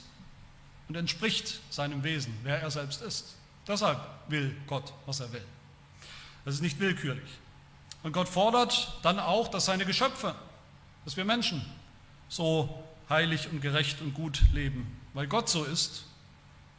und 0.86 0.94
entspricht 0.94 1.58
seinem 1.70 2.04
Wesen, 2.04 2.38
wer 2.44 2.62
er 2.62 2.70
selbst 2.70 3.02
ist. 3.02 3.34
Deshalb 3.66 3.98
will 4.28 4.54
Gott, 4.68 4.92
was 5.06 5.18
er 5.18 5.32
will. 5.32 5.44
Das 6.44 6.54
ist 6.54 6.60
nicht 6.60 6.78
willkürlich. 6.80 7.30
Und 8.02 8.12
Gott 8.12 8.28
fordert 8.28 8.98
dann 9.02 9.18
auch, 9.18 9.48
dass 9.48 9.64
seine 9.64 9.86
Geschöpfe, 9.86 10.34
dass 11.04 11.16
wir 11.16 11.24
Menschen 11.24 11.64
so 12.28 12.82
heilig 13.08 13.48
und 13.50 13.60
gerecht 13.60 14.00
und 14.00 14.14
gut 14.14 14.42
leben. 14.52 15.00
Weil 15.14 15.26
Gott 15.26 15.48
so 15.48 15.64
ist, 15.64 16.04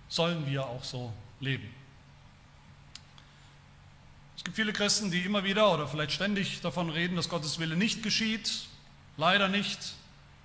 sollen 0.08 0.46
wir 0.46 0.66
auch 0.66 0.84
so 0.84 1.12
leben. 1.40 1.68
Es 4.38 4.44
gibt 4.44 4.56
viele 4.56 4.74
Christen, 4.74 5.10
die 5.10 5.22
immer 5.22 5.44
wieder 5.44 5.74
oder 5.74 5.88
vielleicht 5.88 6.12
ständig 6.12 6.62
davon 6.62 6.90
reden, 6.90 7.16
dass 7.16 7.30
Gottes 7.30 7.58
Wille 7.58 7.76
nicht 7.76 8.04
geschieht. 8.04 8.68
Leider 9.18 9.48
nicht. 9.48 9.96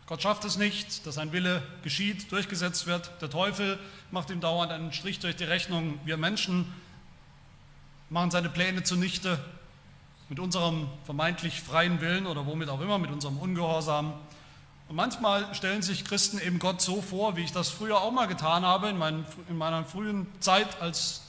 Gott 0.06 0.22
schafft 0.22 0.44
es 0.44 0.56
nicht, 0.56 1.06
dass 1.06 1.16
sein 1.16 1.32
Wille 1.32 1.62
geschieht, 1.82 2.32
durchgesetzt 2.32 2.86
wird. 2.86 3.10
Der 3.20 3.30
Teufel 3.30 3.78
macht 4.10 4.30
ihm 4.30 4.40
dauernd 4.40 4.72
einen 4.72 4.92
Strich 4.92 5.18
durch 5.18 5.36
die 5.36 5.44
Rechnung. 5.44 6.00
Wir 6.04 6.16
Menschen 6.16 6.72
machen 8.10 8.32
seine 8.32 8.48
Pläne 8.48 8.82
zunichte 8.82 9.38
mit 10.28 10.40
unserem 10.40 10.88
vermeintlich 11.04 11.60
freien 11.60 12.00
Willen 12.00 12.26
oder 12.26 12.44
womit 12.44 12.68
auch 12.68 12.80
immer, 12.80 12.98
mit 12.98 13.10
unserem 13.10 13.38
Ungehorsam. 13.38 14.12
Und 14.88 14.96
manchmal 14.96 15.54
stellen 15.54 15.82
sich 15.82 16.04
Christen 16.04 16.38
eben 16.38 16.58
Gott 16.58 16.80
so 16.80 17.00
vor, 17.00 17.36
wie 17.36 17.42
ich 17.42 17.52
das 17.52 17.70
früher 17.70 18.00
auch 18.00 18.10
mal 18.10 18.26
getan 18.26 18.64
habe, 18.64 18.88
in, 18.88 18.98
meinen, 18.98 19.24
in 19.48 19.56
meiner 19.56 19.84
frühen 19.84 20.26
Zeit, 20.40 20.80
als, 20.80 21.22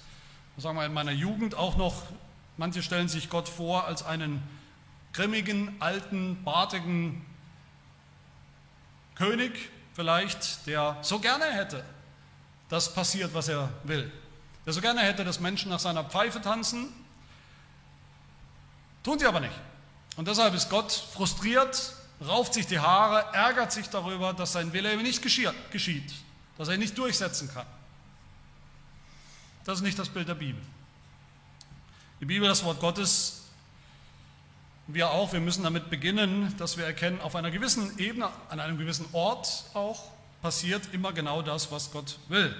sagen 0.58 0.78
wir 0.78 0.86
in 0.86 0.94
meiner 0.94 1.12
Jugend 1.12 1.56
auch 1.56 1.78
noch. 1.78 2.04
Manche 2.58 2.82
stellen 2.82 3.08
sich 3.08 3.30
Gott 3.30 3.48
vor 3.48 3.86
als 3.86 4.04
einen 4.04 4.42
grimmigen, 5.14 5.76
alten, 5.80 6.44
bartigen 6.44 7.26
König 9.16 9.70
vielleicht, 9.94 10.66
der 10.66 10.98
so 11.02 11.20
gerne 11.20 11.46
hätte, 11.46 11.84
dass 12.70 12.94
passiert, 12.94 13.34
was 13.36 13.50
er 13.50 13.70
will 13.84 14.12
der 14.66 14.74
so 14.74 14.82
gerne 14.82 15.02
hätte, 15.02 15.24
dass 15.24 15.40
Menschen 15.40 15.70
nach 15.70 15.80
seiner 15.80 16.04
Pfeife 16.04 16.42
tanzen, 16.42 16.88
tun 19.04 19.18
sie 19.20 19.26
aber 19.26 19.40
nicht. 19.40 19.54
Und 20.18 20.28
deshalb 20.28 20.54
ist 20.54 20.70
Gott 20.70 20.92
frustriert, 20.92 21.94
rauft 22.26 22.54
sich 22.54 22.68
die 22.68 22.80
Haare, 22.80 23.34
ärgert 23.34 23.72
sich 23.72 23.90
darüber, 23.90 24.34
dass 24.34 24.52
sein 24.52 24.74
Wille 24.74 24.94
eben 24.94 25.02
nicht 25.02 25.22
geschieht, 25.22 26.14
dass 26.58 26.68
er 26.68 26.76
ihn 26.76 26.80
nicht 26.80 26.98
durchsetzen 26.98 27.52
kann. 27.52 27.66
Das 29.64 29.78
ist 29.78 29.84
nicht 29.84 29.98
das 29.98 30.10
Bild 30.10 30.28
der 30.28 30.36
Bibel. 30.36 30.62
Die 32.20 32.26
Bibel, 32.26 32.48
das 32.48 32.64
Wort 32.64 32.80
Gottes, 32.80 33.42
wir 34.88 35.10
auch, 35.12 35.34
wir 35.34 35.40
müssen 35.40 35.64
damit 35.64 35.90
beginnen, 35.90 36.56
dass 36.58 36.78
wir 36.78 36.86
erkennen, 36.86 37.22
auf 37.22 37.36
einer 37.36 37.52
gewissen 37.52 37.98
Ebene, 37.98 38.30
an 38.50 38.60
einem 38.60 38.78
gewissen 38.78 39.06
Ort 39.14 39.66
auch, 39.74 40.12
passiert 40.42 40.94
immer 40.94 41.14
genau 41.14 41.42
das, 41.42 41.72
was 41.72 41.92
Gott 41.92 42.18
will. 42.28 42.56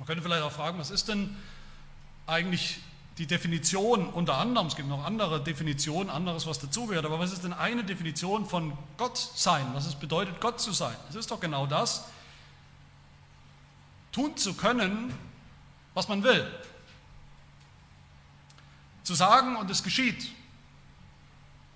Man 0.00 0.06
könnte 0.06 0.22
vielleicht 0.22 0.42
auch 0.42 0.50
fragen, 0.50 0.78
was 0.78 0.90
ist 0.90 1.08
denn 1.08 1.36
eigentlich 2.26 2.80
die 3.18 3.26
Definition 3.26 4.08
unter 4.08 4.38
anderem, 4.38 4.68
es 4.68 4.74
gibt 4.74 4.88
noch 4.88 5.04
andere 5.04 5.44
Definitionen, 5.44 6.08
anderes, 6.08 6.46
was 6.46 6.58
dazugehört, 6.58 7.04
aber 7.04 7.18
was 7.18 7.32
ist 7.32 7.44
denn 7.44 7.52
eine 7.52 7.84
Definition 7.84 8.46
von 8.46 8.72
Gott 8.96 9.18
sein? 9.18 9.66
Was 9.74 9.84
es 9.84 9.94
bedeutet, 9.94 10.40
Gott 10.40 10.58
zu 10.58 10.72
sein? 10.72 10.96
Es 11.10 11.16
ist 11.16 11.30
doch 11.30 11.38
genau 11.38 11.66
das, 11.66 12.06
tun 14.10 14.38
zu 14.38 14.54
können, 14.54 15.12
was 15.92 16.08
man 16.08 16.22
will. 16.22 16.50
Zu 19.02 19.14
sagen 19.14 19.56
und 19.56 19.70
es 19.70 19.82
geschieht. 19.82 20.32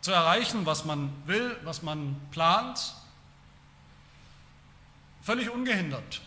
Zu 0.00 0.12
erreichen, 0.12 0.64
was 0.64 0.86
man 0.86 1.12
will, 1.26 1.58
was 1.64 1.82
man 1.82 2.18
plant. 2.30 2.94
Völlig 5.20 5.50
ungehindert 5.50 6.22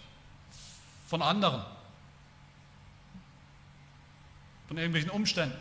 von 1.07 1.23
anderen 1.23 1.65
von 4.67 4.77
irgendwelchen 4.77 5.09
Umständen. 5.09 5.57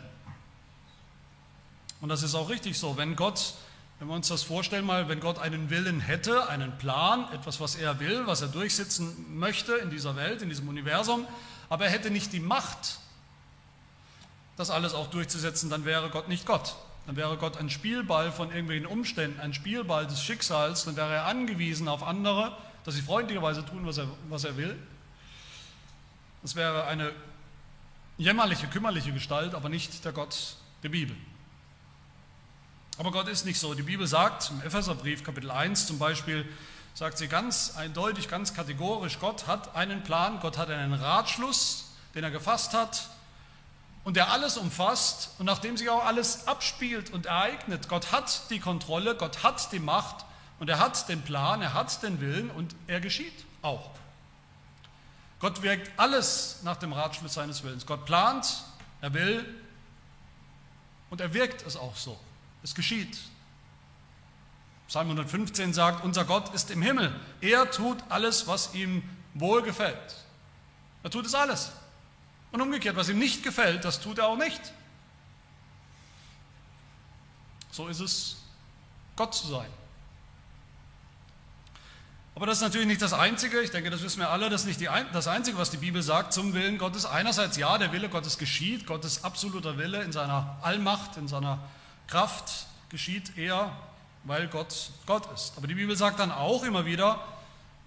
Und 2.01 2.09
das 2.09 2.23
ist 2.23 2.35
auch 2.35 2.49
richtig 2.49 2.77
so. 2.77 2.97
Wenn 2.97 3.15
Gott, 3.15 3.55
wenn 3.99 4.07
wir 4.07 4.15
uns 4.15 4.27
das 4.27 4.43
vorstellen 4.43 4.85
mal, 4.85 5.09
wenn 5.09 5.19
Gott 5.19 5.39
einen 5.39 5.69
Willen 5.69 5.99
hätte, 5.99 6.47
einen 6.49 6.77
Plan, 6.77 7.31
etwas, 7.33 7.59
was 7.59 7.75
er 7.75 7.99
will, 7.99 8.27
was 8.27 8.41
er 8.41 8.49
durchsetzen 8.49 9.37
möchte 9.37 9.73
in 9.75 9.89
dieser 9.89 10.15
Welt, 10.15 10.41
in 10.41 10.49
diesem 10.49 10.67
Universum, 10.67 11.25
aber 11.69 11.85
er 11.85 11.91
hätte 11.91 12.11
nicht 12.11 12.33
die 12.33 12.39
Macht, 12.39 12.99
das 14.55 14.69
alles 14.69 14.93
auch 14.93 15.07
durchzusetzen, 15.07 15.69
dann 15.69 15.85
wäre 15.85 16.09
Gott 16.09 16.27
nicht 16.27 16.45
Gott. 16.45 16.75
Dann 17.05 17.15
wäre 17.15 17.37
Gott 17.37 17.57
ein 17.57 17.69
Spielball 17.69 18.31
von 18.31 18.49
irgendwelchen 18.49 18.85
Umständen, 18.85 19.39
ein 19.39 19.53
Spielball 19.53 20.07
des 20.07 20.21
Schicksals, 20.21 20.85
dann 20.85 20.95
wäre 20.97 21.13
er 21.13 21.25
angewiesen 21.25 21.87
auf 21.87 22.03
andere, 22.03 22.55
dass 22.83 22.95
sie 22.95 23.01
freundlicherweise 23.01 23.65
tun, 23.65 23.85
was 23.85 23.97
er, 23.97 24.07
was 24.29 24.43
er 24.43 24.57
will. 24.57 24.77
Das 26.41 26.55
wäre 26.55 26.85
eine 26.85 27.11
jämmerliche, 28.17 28.67
kümmerliche 28.67 29.11
Gestalt, 29.11 29.53
aber 29.53 29.69
nicht 29.69 30.03
der 30.05 30.11
Gott 30.11 30.55
der 30.83 30.89
Bibel. 30.89 31.15
Aber 32.97 33.11
Gott 33.11 33.27
ist 33.27 33.45
nicht 33.45 33.59
so. 33.59 33.75
Die 33.75 33.83
Bibel 33.83 34.07
sagt 34.07 34.49
im 34.49 34.61
Epheserbrief 34.61 35.23
Kapitel 35.23 35.51
1 35.51 35.85
zum 35.85 35.99
Beispiel, 35.99 36.45
sagt 36.95 37.19
sie 37.19 37.27
ganz 37.27 37.75
eindeutig, 37.77 38.27
ganz 38.27 38.55
kategorisch, 38.55 39.19
Gott 39.19 39.45
hat 39.45 39.75
einen 39.75 40.01
Plan, 40.01 40.39
Gott 40.39 40.57
hat 40.57 40.71
einen 40.71 40.93
Ratschluss, 40.93 41.91
den 42.15 42.23
er 42.23 42.31
gefasst 42.31 42.73
hat 42.73 43.09
und 44.03 44.15
der 44.15 44.31
alles 44.31 44.57
umfasst 44.57 45.31
und 45.37 45.45
nachdem 45.45 45.77
sich 45.77 45.89
auch 45.89 46.03
alles 46.03 46.47
abspielt 46.47 47.11
und 47.11 47.27
ereignet. 47.27 47.87
Gott 47.87 48.11
hat 48.11 48.49
die 48.49 48.59
Kontrolle, 48.59 49.15
Gott 49.15 49.43
hat 49.43 49.71
die 49.71 49.79
Macht 49.79 50.25
und 50.59 50.69
er 50.69 50.79
hat 50.79 51.07
den 51.07 51.21
Plan, 51.21 51.61
er 51.61 51.75
hat 51.75 52.01
den 52.01 52.19
Willen 52.19 52.49
und 52.49 52.73
er 52.87 52.99
geschieht 52.99 53.45
auch. 53.61 53.91
Gott 55.39 55.61
wirkt 55.61 55.91
alles 55.99 56.61
nach 56.63 56.77
dem 56.77 56.93
Ratschluss 56.93 57.35
seines 57.35 57.63
Willens. 57.63 57.85
Gott 57.85 58.05
plant, 58.05 58.63
er 59.01 59.13
will 59.13 59.45
und 61.09 61.21
er 61.21 61.33
wirkt 61.33 61.65
es 61.65 61.75
auch 61.75 61.95
so. 61.95 62.19
Es 62.63 62.73
geschieht. 62.73 63.17
Psalm 64.87 65.07
115 65.07 65.73
sagt, 65.73 66.03
unser 66.03 66.25
Gott 66.25 66.53
ist 66.53 66.71
im 66.71 66.81
Himmel. 66.81 67.13
Er 67.41 67.69
tut 67.69 67.97
alles, 68.09 68.47
was 68.47 68.73
ihm 68.73 69.03
wohlgefällt. 69.33 70.15
Er 71.03 71.11
tut 71.11 71.25
es 71.25 71.35
alles. 71.35 71.71
Und 72.51 72.61
umgekehrt, 72.61 72.95
was 72.95 73.09
ihm 73.09 73.19
nicht 73.19 73.43
gefällt, 73.43 73.85
das 73.85 73.99
tut 73.99 74.17
er 74.17 74.27
auch 74.27 74.37
nicht. 74.37 74.61
So 77.71 77.87
ist 77.89 77.99
es, 77.99 78.37
Gott 79.15 79.35
zu 79.35 79.47
sein. 79.47 79.69
Aber 82.37 82.45
das 82.45 82.59
ist 82.59 82.61
natürlich 82.61 82.85
nicht 82.85 83.01
das 83.01 83.13
Einzige, 83.13 83.61
ich 83.61 83.71
denke, 83.71 83.89
das 83.89 84.03
wissen 84.03 84.19
wir 84.19 84.29
alle, 84.29 84.51
das 84.51 84.61
ist 84.61 84.67
nicht 84.67 84.79
die, 84.79 84.87
das 85.11 85.27
Einzige, 85.27 85.57
was 85.57 85.71
die 85.71 85.77
Bibel 85.77 86.03
sagt 86.03 86.33
zum 86.33 86.53
Willen 86.53 86.77
Gottes. 86.77 87.07
Einerseits 87.07 87.57
ja, 87.57 87.79
der 87.79 87.91
Wille 87.91 88.09
Gottes 88.09 88.37
geschieht, 88.37 88.85
Gottes 88.85 89.23
absoluter 89.23 89.79
Wille 89.79 90.03
in 90.03 90.11
seiner 90.11 90.55
Allmacht, 90.61 91.17
in 91.17 91.27
seiner 91.27 91.57
Kraft 92.05 92.67
geschieht 92.89 93.39
er, 93.39 93.75
weil 94.23 94.47
Gott 94.49 94.91
Gott 95.07 95.23
ist. 95.33 95.53
Aber 95.57 95.65
die 95.65 95.73
Bibel 95.73 95.95
sagt 95.95 96.19
dann 96.19 96.31
auch 96.31 96.63
immer 96.63 96.85
wieder, 96.85 97.25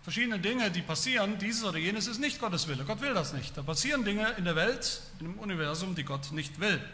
verschiedene 0.02 0.40
Dinge, 0.40 0.72
die 0.72 0.82
passieren, 0.82 1.38
dieses 1.38 1.62
oder 1.62 1.78
jenes 1.78 2.08
ist 2.08 2.18
nicht 2.18 2.40
Gottes 2.40 2.66
Wille. 2.66 2.84
Gott 2.84 3.02
will 3.02 3.14
das 3.14 3.32
nicht. 3.32 3.56
Da 3.56 3.62
passieren 3.62 4.04
Dinge 4.04 4.30
in 4.36 4.44
der 4.44 4.56
Welt, 4.56 5.00
im 5.20 5.38
Universum, 5.38 5.94
die 5.94 6.02
Gott 6.02 6.32
nicht 6.32 6.58
will. 6.58 6.84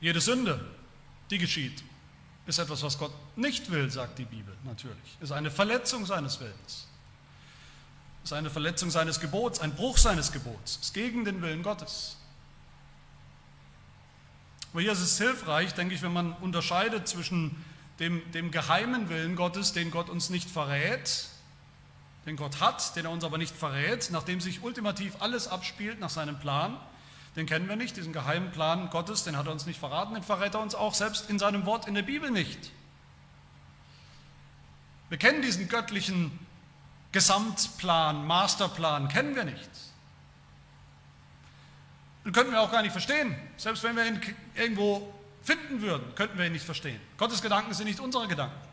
Jede 0.00 0.20
Sünde, 0.20 0.64
die 1.32 1.38
geschieht, 1.38 1.82
ist 2.48 2.58
etwas, 2.58 2.82
was 2.82 2.98
Gott 2.98 3.12
nicht 3.36 3.70
will, 3.70 3.90
sagt 3.90 4.18
die 4.18 4.24
Bibel 4.24 4.54
natürlich. 4.64 5.18
Ist 5.20 5.32
eine 5.32 5.50
Verletzung 5.50 6.06
seines 6.06 6.40
Willens. 6.40 6.86
Ist 8.24 8.32
eine 8.32 8.48
Verletzung 8.48 8.90
seines 8.90 9.20
Gebots, 9.20 9.60
ein 9.60 9.74
Bruch 9.74 9.98
seines 9.98 10.32
Gebots. 10.32 10.78
Ist 10.80 10.94
gegen 10.94 11.26
den 11.26 11.42
Willen 11.42 11.62
Gottes. 11.62 12.16
Aber 14.72 14.80
hier 14.80 14.92
ist 14.92 15.00
es 15.00 15.18
hilfreich, 15.18 15.74
denke 15.74 15.94
ich, 15.94 16.00
wenn 16.00 16.12
man 16.12 16.32
unterscheidet 16.34 17.06
zwischen 17.06 17.62
dem, 18.00 18.22
dem 18.32 18.50
geheimen 18.50 19.10
Willen 19.10 19.36
Gottes, 19.36 19.74
den 19.74 19.90
Gott 19.90 20.08
uns 20.08 20.30
nicht 20.30 20.50
verrät, 20.50 21.28
den 22.24 22.36
Gott 22.36 22.60
hat, 22.60 22.96
den 22.96 23.04
er 23.04 23.10
uns 23.10 23.24
aber 23.24 23.36
nicht 23.36 23.54
verrät, 23.54 24.08
nachdem 24.10 24.40
sich 24.40 24.62
ultimativ 24.62 25.16
alles 25.20 25.48
abspielt 25.48 26.00
nach 26.00 26.10
seinem 26.10 26.38
Plan, 26.38 26.78
den 27.36 27.46
kennen 27.46 27.68
wir 27.68 27.76
nicht, 27.76 27.96
diesen 27.96 28.12
geheimen 28.12 28.50
Plan 28.50 28.90
Gottes, 28.90 29.24
den 29.24 29.36
hat 29.36 29.46
er 29.46 29.52
uns 29.52 29.66
nicht 29.66 29.78
verraten, 29.78 30.14
den 30.14 30.22
verrät 30.22 30.54
er 30.54 30.60
uns 30.60 30.74
auch 30.74 30.94
selbst 30.94 31.30
in 31.30 31.38
seinem 31.38 31.66
Wort 31.66 31.86
in 31.86 31.94
der 31.94 32.02
Bibel 32.02 32.30
nicht. 32.30 32.72
Wir 35.08 35.18
kennen 35.18 35.42
diesen 35.42 35.68
göttlichen 35.68 36.38
Gesamtplan, 37.12 38.26
Masterplan, 38.26 39.08
kennen 39.08 39.34
wir 39.34 39.44
nicht. 39.44 39.70
Und 42.24 42.32
könnten 42.32 42.52
wir 42.52 42.60
auch 42.60 42.70
gar 42.70 42.82
nicht 42.82 42.92
verstehen. 42.92 43.34
Selbst 43.56 43.82
wenn 43.82 43.96
wir 43.96 44.04
ihn 44.04 44.20
irgendwo 44.54 45.14
finden 45.42 45.80
würden, 45.80 46.14
könnten 46.14 46.36
wir 46.36 46.46
ihn 46.46 46.52
nicht 46.52 46.64
verstehen. 46.64 47.00
Gottes 47.16 47.40
Gedanken 47.40 47.72
sind 47.72 47.86
nicht 47.86 48.00
unsere 48.00 48.28
Gedanken. 48.28 48.67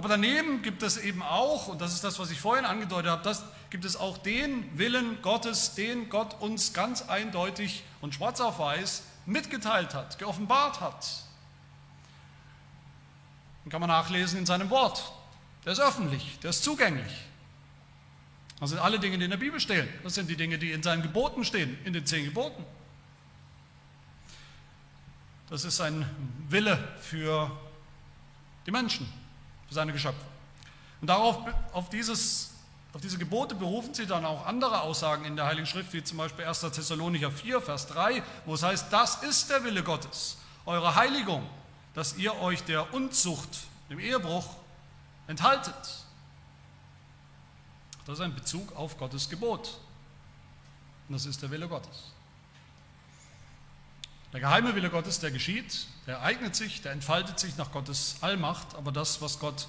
Aber 0.00 0.08
daneben 0.08 0.62
gibt 0.62 0.82
es 0.82 0.96
eben 0.96 1.22
auch, 1.22 1.68
und 1.68 1.82
das 1.82 1.92
ist 1.92 2.02
das, 2.02 2.18
was 2.18 2.30
ich 2.30 2.40
vorhin 2.40 2.64
angedeutet 2.64 3.10
habe, 3.10 3.22
das 3.22 3.44
gibt 3.68 3.84
es 3.84 3.96
auch 3.96 4.16
den 4.16 4.78
Willen 4.78 5.20
Gottes, 5.20 5.74
den 5.74 6.08
Gott 6.08 6.40
uns 6.40 6.72
ganz 6.72 7.02
eindeutig 7.02 7.84
und 8.00 8.14
schwarz 8.14 8.40
auf 8.40 8.58
weiß 8.58 9.02
mitgeteilt 9.26 9.92
hat, 9.92 10.18
geoffenbart 10.18 10.80
hat. 10.80 11.06
Den 13.62 13.70
kann 13.70 13.82
man 13.82 13.90
nachlesen 13.90 14.38
in 14.38 14.46
seinem 14.46 14.70
Wort. 14.70 15.12
Der 15.66 15.74
ist 15.74 15.80
öffentlich, 15.80 16.38
der 16.42 16.48
ist 16.48 16.64
zugänglich. 16.64 17.12
Das 18.58 18.70
sind 18.70 18.78
alle 18.78 19.00
Dinge, 19.00 19.18
die 19.18 19.24
in 19.24 19.30
der 19.30 19.36
Bibel 19.36 19.60
stehen. 19.60 19.86
Das 20.02 20.14
sind 20.14 20.30
die 20.30 20.36
Dinge, 20.36 20.56
die 20.56 20.72
in 20.72 20.82
seinen 20.82 21.02
Geboten 21.02 21.44
stehen, 21.44 21.76
in 21.84 21.92
den 21.92 22.06
zehn 22.06 22.24
Geboten. 22.24 22.64
Das 25.50 25.66
ist 25.66 25.78
ein 25.78 26.08
Wille 26.48 26.88
für 27.02 27.50
die 28.64 28.70
Menschen, 28.70 29.06
für 29.70 29.74
seine 29.74 29.92
Geschöpfe. 29.92 30.24
Und 31.00 31.06
darauf, 31.06 31.38
auf, 31.72 31.88
dieses, 31.90 32.50
auf 32.92 33.00
diese 33.00 33.18
Gebote 33.18 33.54
berufen 33.54 33.94
sie 33.94 34.04
dann 34.04 34.26
auch 34.26 34.44
andere 34.44 34.80
Aussagen 34.80 35.24
in 35.24 35.36
der 35.36 35.46
Heiligen 35.46 35.64
Schrift, 35.66 35.92
wie 35.92 36.02
zum 36.02 36.18
Beispiel 36.18 36.44
1. 36.44 36.60
Thessalonicher 36.60 37.30
4, 37.30 37.62
Vers 37.62 37.86
3, 37.86 38.20
wo 38.46 38.54
es 38.54 38.64
heißt, 38.64 38.92
das 38.92 39.22
ist 39.22 39.48
der 39.48 39.62
Wille 39.62 39.84
Gottes, 39.84 40.38
eure 40.66 40.96
Heiligung, 40.96 41.48
dass 41.94 42.16
ihr 42.16 42.34
euch 42.40 42.64
der 42.64 42.92
Unzucht, 42.92 43.48
dem 43.88 44.00
Ehebruch, 44.00 44.56
enthaltet. 45.28 46.04
Das 48.06 48.18
ist 48.18 48.24
ein 48.24 48.34
Bezug 48.34 48.74
auf 48.74 48.98
Gottes 48.98 49.30
Gebot. 49.30 49.78
Und 51.08 51.14
das 51.14 51.26
ist 51.26 51.40
der 51.42 51.50
Wille 51.52 51.68
Gottes. 51.68 52.12
Der 54.32 54.40
geheime 54.40 54.76
Wille 54.76 54.90
Gottes, 54.90 55.18
der 55.18 55.32
geschieht, 55.32 55.86
der 56.06 56.22
eignet 56.22 56.54
sich, 56.54 56.82
der 56.82 56.92
entfaltet 56.92 57.40
sich 57.40 57.56
nach 57.56 57.72
Gottes 57.72 58.16
Allmacht, 58.20 58.76
aber 58.76 58.92
das, 58.92 59.20
was 59.20 59.40
Gott 59.40 59.66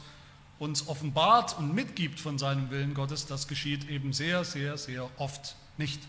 uns 0.59 0.87
offenbart 0.87 1.57
und 1.57 1.73
mitgibt 1.73 2.19
von 2.19 2.37
seinem 2.37 2.69
Willen 2.69 2.93
Gottes, 2.93 3.25
das 3.25 3.47
geschieht 3.47 3.89
eben 3.89 4.13
sehr, 4.13 4.43
sehr, 4.45 4.77
sehr 4.77 5.09
oft 5.19 5.55
nicht. 5.77 6.03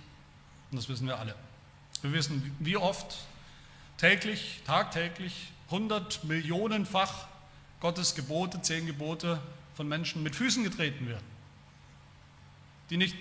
Und 0.71 0.77
das 0.77 0.91
wissen 0.91 1.07
wir 1.07 1.19
alle. 1.19 1.35
Wir 2.03 2.13
wissen, 2.13 2.55
wie 2.59 2.77
oft 2.77 3.17
täglich, 3.97 4.61
tagtäglich, 4.67 5.53
hundert 5.71 6.23
Millionenfach 6.25 7.27
Gottes 7.81 8.15
Gebote, 8.15 8.61
zehn 8.61 8.85
Gebote 8.87 9.41
von 9.75 9.89
Menschen 9.89 10.23
mit 10.23 10.37
Füßen 10.37 10.63
getreten 10.63 11.09
werden, 11.09 11.27
die 12.91 12.99
nicht, 12.99 13.17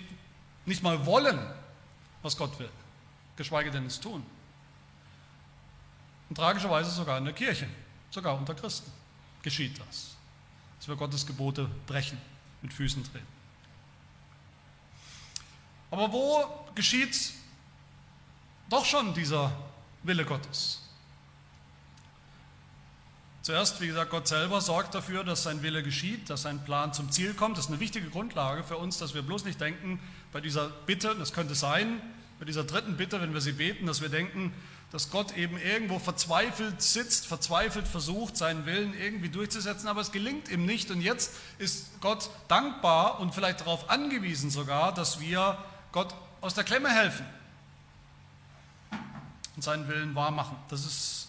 nicht 0.66 0.82
mal 0.82 1.06
wollen, 1.06 1.38
was 2.20 2.36
Gott 2.36 2.58
will, 2.58 2.68
geschweige 3.36 3.70
denn 3.70 3.86
es 3.86 3.98
tun. 3.98 4.22
Und 6.32 6.36
tragischerweise 6.36 6.90
sogar 6.90 7.18
in 7.18 7.26
der 7.26 7.34
Kirche, 7.34 7.68
sogar 8.10 8.34
unter 8.38 8.54
Christen 8.54 8.90
geschieht 9.42 9.78
das, 9.78 10.16
dass 10.78 10.88
wir 10.88 10.96
Gottes 10.96 11.26
Gebote 11.26 11.68
brechen, 11.86 12.16
mit 12.62 12.72
Füßen 12.72 13.04
treten. 13.04 13.26
Aber 15.90 16.10
wo 16.10 16.42
geschieht 16.74 17.34
doch 18.70 18.82
schon 18.86 19.12
dieser 19.12 19.52
Wille 20.04 20.24
Gottes? 20.24 20.80
Zuerst, 23.42 23.82
wie 23.82 23.88
gesagt, 23.88 24.10
Gott 24.10 24.26
selber 24.26 24.62
sorgt 24.62 24.94
dafür, 24.94 25.24
dass 25.24 25.42
sein 25.42 25.60
Wille 25.60 25.82
geschieht, 25.82 26.30
dass 26.30 26.40
sein 26.40 26.64
Plan 26.64 26.94
zum 26.94 27.10
Ziel 27.10 27.34
kommt. 27.34 27.58
Das 27.58 27.66
ist 27.66 27.70
eine 27.70 27.80
wichtige 27.80 28.08
Grundlage 28.08 28.64
für 28.64 28.78
uns, 28.78 28.96
dass 28.96 29.12
wir 29.12 29.20
bloß 29.20 29.44
nicht 29.44 29.60
denken, 29.60 30.00
bei 30.32 30.40
dieser 30.40 30.70
Bitte, 30.86 31.14
das 31.14 31.34
könnte 31.34 31.54
sein, 31.54 32.00
bei 32.38 32.46
dieser 32.46 32.64
dritten 32.64 32.96
Bitte, 32.96 33.20
wenn 33.20 33.34
wir 33.34 33.42
sie 33.42 33.52
beten, 33.52 33.84
dass 33.84 34.00
wir 34.00 34.08
denken, 34.08 34.54
dass 34.92 35.08
Gott 35.08 35.34
eben 35.38 35.56
irgendwo 35.56 35.98
verzweifelt 35.98 36.82
sitzt, 36.82 37.26
verzweifelt 37.26 37.88
versucht, 37.88 38.36
seinen 38.36 38.66
Willen 38.66 38.92
irgendwie 38.92 39.30
durchzusetzen, 39.30 39.88
aber 39.88 40.02
es 40.02 40.12
gelingt 40.12 40.50
ihm 40.50 40.66
nicht. 40.66 40.90
Und 40.90 41.00
jetzt 41.00 41.32
ist 41.58 41.98
Gott 42.02 42.28
dankbar 42.46 43.18
und 43.18 43.34
vielleicht 43.34 43.60
darauf 43.62 43.88
angewiesen 43.88 44.50
sogar, 44.50 44.92
dass 44.92 45.18
wir 45.18 45.56
Gott 45.92 46.14
aus 46.42 46.52
der 46.52 46.64
Klemme 46.64 46.90
helfen 46.90 47.24
und 49.56 49.62
seinen 49.62 49.88
Willen 49.88 50.14
wahrmachen. 50.14 50.58
Das 50.68 50.84
ist 50.84 51.28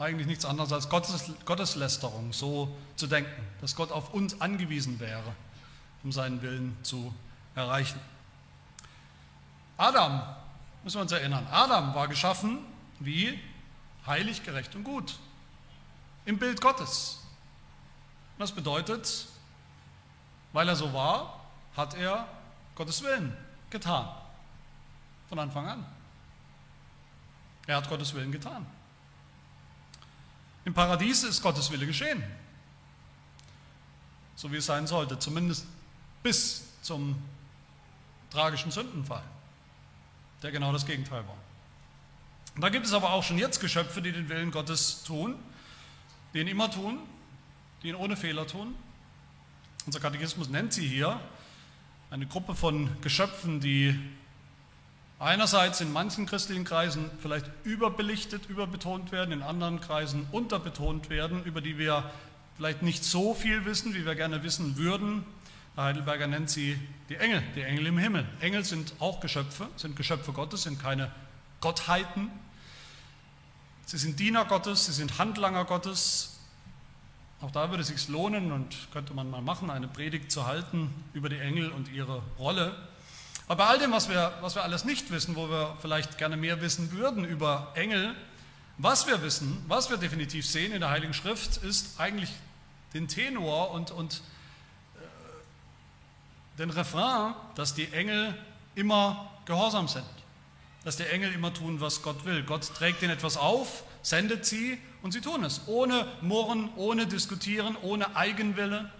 eigentlich 0.00 0.26
nichts 0.26 0.44
anderes 0.44 0.72
als 0.72 0.88
Gottes, 0.88 1.30
Gotteslästerung, 1.44 2.32
so 2.32 2.76
zu 2.96 3.06
denken, 3.06 3.46
dass 3.60 3.76
Gott 3.76 3.92
auf 3.92 4.12
uns 4.12 4.40
angewiesen 4.40 4.98
wäre, 4.98 5.34
um 6.02 6.10
seinen 6.10 6.42
Willen 6.42 6.76
zu 6.82 7.14
erreichen. 7.54 8.00
Adam, 9.76 10.20
müssen 10.82 10.96
wir 10.96 11.02
uns 11.02 11.12
erinnern, 11.12 11.46
Adam 11.52 11.94
war 11.94 12.08
geschaffen 12.08 12.58
wie 13.00 13.38
heilig, 14.06 14.42
gerecht 14.42 14.74
und 14.74 14.84
gut. 14.84 15.18
Im 16.24 16.38
Bild 16.38 16.60
Gottes. 16.60 17.20
Das 18.38 18.52
bedeutet, 18.52 19.26
weil 20.52 20.68
er 20.68 20.76
so 20.76 20.92
war, 20.92 21.44
hat 21.76 21.94
er 21.94 22.28
Gottes 22.74 23.02
Willen 23.02 23.36
getan. 23.70 24.08
Von 25.28 25.38
Anfang 25.38 25.66
an. 25.66 25.86
Er 27.66 27.76
hat 27.76 27.88
Gottes 27.88 28.14
Willen 28.14 28.32
getan. 28.32 28.64
Im 30.64 30.74
Paradies 30.74 31.22
ist 31.22 31.42
Gottes 31.42 31.70
Wille 31.70 31.86
geschehen. 31.86 32.22
So 34.36 34.50
wie 34.52 34.56
es 34.56 34.66
sein 34.66 34.86
sollte, 34.86 35.18
zumindest 35.18 35.66
bis 36.22 36.80
zum 36.82 37.20
tragischen 38.30 38.70
Sündenfall, 38.70 39.24
der 40.42 40.52
genau 40.52 40.72
das 40.72 40.86
Gegenteil 40.86 41.26
war. 41.26 41.36
Und 42.58 42.62
da 42.62 42.70
gibt 42.70 42.86
es 42.86 42.92
aber 42.92 43.12
auch 43.12 43.22
schon 43.22 43.38
jetzt 43.38 43.60
Geschöpfe, 43.60 44.02
die 44.02 44.10
den 44.10 44.28
Willen 44.28 44.50
Gottes 44.50 45.04
tun, 45.04 45.36
die 46.34 46.40
ihn 46.40 46.48
immer 46.48 46.68
tun, 46.68 46.98
die 47.84 47.90
ihn 47.90 47.94
ohne 47.94 48.16
Fehler 48.16 48.48
tun. 48.48 48.74
Unser 49.86 50.00
Katechismus 50.00 50.48
nennt 50.48 50.72
sie 50.72 50.84
hier 50.84 51.20
eine 52.10 52.26
Gruppe 52.26 52.56
von 52.56 52.90
Geschöpfen, 53.00 53.60
die 53.60 53.96
einerseits 55.20 55.80
in 55.80 55.92
manchen 55.92 56.26
christlichen 56.26 56.64
Kreisen 56.64 57.12
vielleicht 57.22 57.46
überbelichtet, 57.62 58.46
überbetont 58.46 59.12
werden, 59.12 59.30
in 59.30 59.42
anderen 59.42 59.80
Kreisen 59.80 60.26
unterbetont 60.32 61.10
werden, 61.10 61.44
über 61.44 61.60
die 61.60 61.78
wir 61.78 62.10
vielleicht 62.56 62.82
nicht 62.82 63.04
so 63.04 63.34
viel 63.34 63.66
wissen, 63.66 63.94
wie 63.94 64.04
wir 64.04 64.16
gerne 64.16 64.42
wissen 64.42 64.76
würden. 64.76 65.24
Heidelberger 65.76 66.26
nennt 66.26 66.50
sie 66.50 66.76
die 67.08 67.18
Engel, 67.18 67.40
die 67.54 67.62
Engel 67.62 67.86
im 67.86 67.98
Himmel. 67.98 68.26
Engel 68.40 68.64
sind 68.64 68.94
auch 68.98 69.20
Geschöpfe, 69.20 69.68
sind 69.76 69.94
Geschöpfe 69.94 70.32
Gottes, 70.32 70.64
sind 70.64 70.82
keine 70.82 71.12
Gottheiten, 71.60 72.32
Sie 73.88 73.96
sind 73.96 74.20
Diener 74.20 74.44
Gottes, 74.44 74.84
sie 74.84 74.92
sind 74.92 75.18
Handlanger 75.18 75.64
Gottes, 75.64 76.36
Auch 77.40 77.50
da 77.50 77.70
würde 77.70 77.80
es 77.80 77.88
sich 77.88 78.06
lohnen 78.08 78.52
und 78.52 78.76
könnte 78.92 79.14
man 79.14 79.30
mal 79.30 79.40
machen, 79.40 79.70
eine 79.70 79.88
Predigt 79.88 80.30
zu 80.30 80.46
halten 80.46 80.92
über 81.14 81.30
die 81.30 81.38
Engel 81.38 81.70
und 81.70 81.88
ihre 81.88 82.20
Rolle. 82.38 82.76
Aber 83.46 83.64
bei 83.64 83.70
all 83.70 83.78
dem, 83.78 83.90
was 83.90 84.10
wir, 84.10 84.34
was 84.42 84.56
wir 84.56 84.62
alles 84.62 84.84
nicht 84.84 85.10
wissen, 85.10 85.36
wo 85.36 85.48
wir 85.48 85.74
vielleicht 85.80 86.18
gerne 86.18 86.36
mehr 86.36 86.60
wissen 86.60 86.92
würden 86.92 87.24
über 87.24 87.72
Engel, 87.76 88.14
was 88.76 89.06
wir 89.06 89.22
wissen, 89.22 89.64
was 89.68 89.88
wir 89.88 89.96
definitiv 89.96 90.46
sehen 90.46 90.72
in 90.72 90.80
der 90.80 90.90
Heiligen 90.90 91.14
Schrift, 91.14 91.56
ist 91.56 91.98
eigentlich 91.98 92.30
den 92.92 93.08
Tenor 93.08 93.70
und, 93.70 93.90
und 93.90 94.20
äh, 94.96 96.58
den 96.58 96.68
Refrain, 96.68 97.32
dass 97.54 97.72
die 97.72 97.90
Engel 97.90 98.36
immer 98.74 99.30
gehorsam 99.46 99.88
sind, 99.88 100.04
dass 100.84 100.96
die 100.96 101.04
Engel 101.04 101.32
immer 101.32 101.52
tun, 101.52 101.80
was 101.80 102.02
Gott 102.02 102.24
will. 102.24 102.42
Gott 102.42 102.74
trägt 102.74 103.02
ihnen 103.02 103.12
etwas 103.12 103.36
auf, 103.36 103.84
sendet 104.02 104.46
sie 104.46 104.78
und 105.02 105.12
sie 105.12 105.20
tun 105.20 105.44
es, 105.44 105.62
ohne 105.66 106.06
Murren, 106.20 106.70
ohne 106.76 107.06
Diskutieren, 107.06 107.76
ohne 107.82 108.16
Eigenwille. 108.16 108.90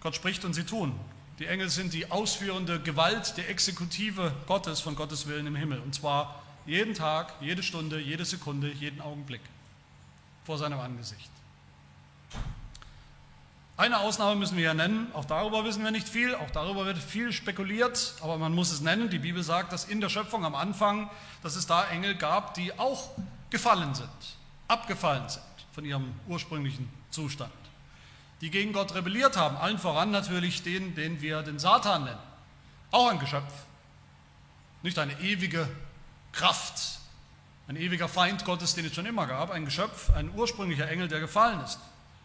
Gott 0.00 0.14
spricht 0.14 0.44
und 0.44 0.54
sie 0.54 0.64
tun. 0.64 0.98
Die 1.38 1.46
Engel 1.46 1.70
sind 1.70 1.92
die 1.92 2.10
ausführende 2.10 2.80
Gewalt, 2.80 3.36
die 3.36 3.42
Exekutive 3.42 4.34
Gottes 4.46 4.80
von 4.80 4.96
Gottes 4.96 5.26
Willen 5.26 5.46
im 5.46 5.56
Himmel. 5.56 5.80
Und 5.80 5.94
zwar 5.94 6.42
jeden 6.66 6.94
Tag, 6.94 7.34
jede 7.40 7.62
Stunde, 7.62 7.98
jede 7.98 8.24
Sekunde, 8.24 8.70
jeden 8.70 9.00
Augenblick 9.00 9.40
vor 10.44 10.58
seinem 10.58 10.78
Angesicht. 10.80 11.30
Eine 13.82 13.98
Ausnahme 13.98 14.36
müssen 14.36 14.56
wir 14.56 14.62
ja 14.62 14.74
nennen, 14.74 15.10
auch 15.12 15.24
darüber 15.24 15.64
wissen 15.64 15.82
wir 15.82 15.90
nicht 15.90 16.08
viel, 16.08 16.36
auch 16.36 16.52
darüber 16.52 16.86
wird 16.86 16.98
viel 16.98 17.32
spekuliert, 17.32 18.14
aber 18.20 18.38
man 18.38 18.54
muss 18.54 18.70
es 18.70 18.80
nennen. 18.80 19.10
Die 19.10 19.18
Bibel 19.18 19.42
sagt, 19.42 19.72
dass 19.72 19.86
in 19.86 20.00
der 20.00 20.08
Schöpfung 20.08 20.44
am 20.44 20.54
Anfang, 20.54 21.10
dass 21.42 21.56
es 21.56 21.66
da 21.66 21.88
Engel 21.88 22.14
gab, 22.14 22.54
die 22.54 22.78
auch 22.78 23.10
gefallen 23.50 23.92
sind, 23.96 24.08
abgefallen 24.68 25.28
sind 25.28 25.42
von 25.72 25.84
ihrem 25.84 26.14
ursprünglichen 26.28 26.88
Zustand, 27.10 27.50
die 28.40 28.50
gegen 28.50 28.72
Gott 28.72 28.94
rebelliert 28.94 29.36
haben, 29.36 29.56
allen 29.56 29.78
voran 29.80 30.12
natürlich 30.12 30.62
den, 30.62 30.94
den 30.94 31.20
wir 31.20 31.42
den 31.42 31.58
Satan 31.58 32.04
nennen. 32.04 32.20
Auch 32.92 33.08
ein 33.08 33.18
Geschöpf, 33.18 33.52
nicht 34.82 34.96
eine 35.00 35.18
ewige 35.22 35.68
Kraft, 36.30 37.00
ein 37.66 37.74
ewiger 37.74 38.06
Feind 38.06 38.44
Gottes, 38.44 38.76
den 38.76 38.84
es 38.84 38.94
schon 38.94 39.06
immer 39.06 39.26
gab, 39.26 39.50
ein 39.50 39.64
Geschöpf, 39.64 40.10
ein 40.10 40.32
ursprünglicher 40.36 40.88
Engel, 40.88 41.08
der 41.08 41.18
gefallen 41.18 41.60
ist. 41.62 41.80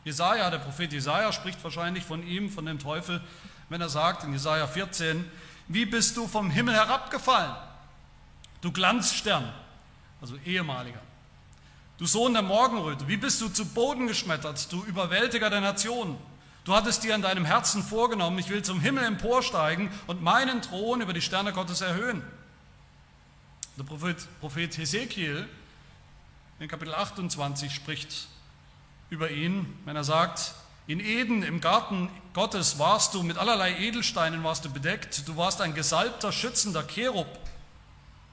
Jesaja, 0.07 0.49
der 0.49 0.59
Prophet 0.59 0.93
Jesaja 0.93 1.33
spricht 1.33 1.61
wahrscheinlich 1.65 2.05
von 2.05 2.25
ihm, 2.25 2.49
von 2.49 2.65
dem 2.65 2.79
Teufel, 2.79 3.21
wenn 3.67 3.81
er 3.81 3.89
sagt 3.89 4.23
in 4.23 4.31
Jesaja 4.31 4.65
14, 4.65 5.29
wie 5.67 5.85
bist 5.85 6.15
du 6.15 6.29
vom 6.29 6.49
Himmel 6.49 6.75
herabgefallen, 6.75 7.53
du 8.61 8.71
Glanzstern, 8.71 9.51
also 10.21 10.37
ehemaliger. 10.45 11.01
Du 11.97 12.05
Sohn 12.05 12.31
der 12.31 12.41
Morgenröte, 12.41 13.09
wie 13.09 13.17
bist 13.17 13.41
du 13.41 13.49
zu 13.49 13.65
Boden 13.65 14.07
geschmettert, 14.07 14.71
du 14.71 14.81
Überwältiger 14.85 15.49
der 15.49 15.59
Nationen. 15.59 16.15
Du 16.63 16.73
hattest 16.73 17.03
dir 17.03 17.13
in 17.13 17.21
deinem 17.21 17.43
Herzen 17.43 17.83
vorgenommen, 17.83 18.39
ich 18.39 18.47
will 18.47 18.63
zum 18.63 18.79
Himmel 18.79 19.03
emporsteigen 19.03 19.91
und 20.05 20.21
meinen 20.21 20.61
Thron 20.61 21.01
über 21.01 21.11
die 21.11 21.21
Sterne 21.21 21.51
Gottes 21.51 21.81
erhöhen. 21.81 22.23
Der 23.77 23.83
Prophet, 23.83 24.25
Prophet 24.39 24.77
Hesekiel 24.77 25.49
in 26.61 26.67
Kapitel 26.69 26.93
28 26.93 27.75
spricht 27.75 28.29
über 29.09 29.31
ihn, 29.31 29.77
wenn 29.85 29.95
er 29.95 30.03
sagt, 30.03 30.53
in 30.87 30.99
Eden, 30.99 31.43
im 31.43 31.59
Garten 31.59 32.09
Gottes, 32.33 32.79
warst 32.79 33.13
du 33.13 33.23
mit 33.23 33.37
allerlei 33.37 33.77
Edelsteinen 33.77 34.43
warst 34.43 34.63
du 34.63 34.69
bedeckt. 34.69 35.27
Du 35.27 35.35
warst 35.35 35.59
ein 35.59 35.73
gesalbter, 35.73 36.31
schützender 36.31 36.83
Cherub. 36.83 37.27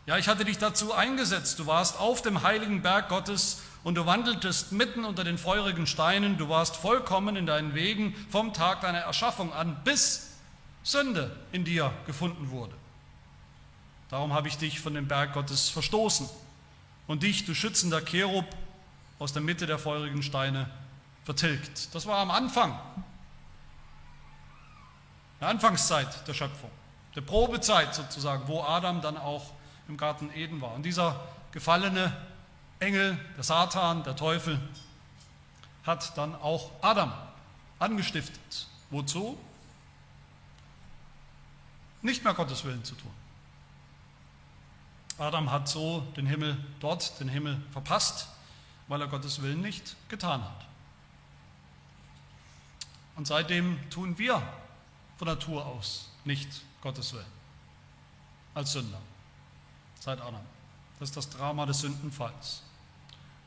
Ja, 0.07 0.19
ich 0.19 0.29
hatte 0.29 0.45
dich 0.45 0.59
dazu 0.59 0.93
eingesetzt. 0.93 1.59
Du 1.59 1.67
warst 1.67 1.99
auf 1.99 2.23
dem 2.23 2.43
heiligen 2.43 2.83
Berg 2.83 3.09
Gottes 3.09 3.63
und 3.83 3.97
du 3.97 4.07
wandeltest 4.07 4.71
mitten 4.71 5.05
unter 5.05 5.25
den 5.25 5.37
feurigen 5.37 5.87
Steinen. 5.87 6.39
Du 6.39 6.49
warst 6.49 6.77
vollkommen 6.77 7.35
in 7.35 7.47
deinen 7.47 7.75
Wegen 7.75 8.15
vom 8.31 8.53
Tag 8.53 8.83
deiner 8.83 8.99
Erschaffung 8.99 9.53
an, 9.53 9.77
bis 9.83 10.31
Sünde 10.85 11.35
in 11.51 11.65
dir 11.65 11.93
gefunden 12.07 12.51
wurde. 12.51 12.75
Darum 14.11 14.33
habe 14.33 14.47
ich 14.47 14.59
dich 14.59 14.79
von 14.79 14.95
dem 14.95 15.09
Berg 15.09 15.33
Gottes 15.33 15.71
verstoßen 15.71 16.29
und 17.07 17.23
dich, 17.23 17.47
du 17.47 17.55
schützender 17.55 18.01
Cherub, 18.01 18.47
aus 19.19 19.33
der 19.33 19.43
Mitte 19.43 19.67
der 19.67 19.79
feurigen 19.79 20.23
Steine 20.23 20.69
vertilgt. 21.25 21.95
Das 21.95 22.07
war 22.07 22.19
am 22.19 22.31
Anfang, 22.31 22.79
der 25.41 25.49
Anfangszeit 25.49 26.27
der 26.27 26.35
Schöpfung, 26.35 26.71
der 27.15 27.23
Probezeit 27.23 27.95
sozusagen, 27.95 28.47
wo 28.49 28.63
Adam 28.63 29.01
dann 29.01 29.17
auch 29.17 29.53
im 29.89 29.97
Garten 29.97 30.31
Eden 30.35 30.61
war. 30.61 30.73
Und 30.73 30.85
dieser 30.85 31.21
gefallene 31.53 32.15
Engel, 32.81 33.19
der 33.37 33.45
Satan, 33.45 34.03
der 34.05 34.17
Teufel, 34.17 34.61
hat 35.85 36.17
dann 36.17 36.35
auch 36.35 36.71
Adam 36.83 37.13
angestiftet. 37.79 38.69
Wozu? 38.91 39.39
Nicht 42.03 42.25
mehr 42.25 42.35
Gottes 42.35 42.65
Willen 42.65 42.85
zu 42.85 42.95
tun. 42.95 43.11
Adam 45.19 45.51
hat 45.51 45.69
so 45.69 46.01
den 46.17 46.27
Himmel 46.27 46.57
dort, 46.81 47.19
den 47.21 47.29
Himmel 47.29 47.61
verpasst, 47.73 48.29
weil 48.89 49.01
er 49.01 49.09
Gottes 49.09 49.43
Willen 49.43 49.61
nicht 49.61 49.97
getan 50.09 50.43
hat. 50.43 50.67
Und 53.17 53.27
seitdem 53.27 53.79
tun 53.91 54.19
wir 54.19 54.43
von 55.17 55.29
Natur 55.29 55.65
aus 55.65 56.11
nicht 56.25 56.49
Gottes 56.81 57.13
Willen 57.13 57.25
als 58.55 58.73
Sünder. 58.73 59.01
Seit 60.01 60.21
Adam. 60.21 60.41
Das 60.99 61.09
ist 61.11 61.17
das 61.17 61.31
Drama 61.31 61.67
des 61.67 61.81
Sündenfalls. 61.81 62.63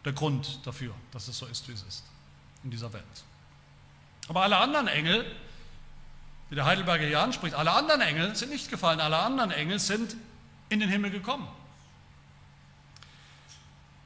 Der 0.06 0.14
Grund 0.14 0.66
dafür, 0.66 0.94
dass 1.12 1.28
es 1.28 1.38
so 1.38 1.46
ist, 1.46 1.68
wie 1.68 1.74
es 1.74 1.84
ist 1.84 2.04
in 2.64 2.72
dieser 2.72 2.92
Welt. 2.94 3.04
Aber 4.28 4.44
alle 4.44 4.58
anderen 4.58 4.88
Engel, 4.88 5.26
wie 6.50 6.56
der 6.56 6.66
Heidelberger 6.66 7.06
hier 7.06 7.22
anspricht, 7.22 7.56
alle 7.56 7.72
anderen 7.72 8.02
Engel 8.02 8.36
sind 8.36 8.52
nicht 8.52 8.70
gefallen, 8.70 9.00
alle 9.00 9.18
anderen 9.18 9.52
Engel 9.52 9.80
sind 9.80 10.16
in 10.70 10.80
den 10.80 10.90
Himmel 10.90 11.12
gekommen. 11.12 11.48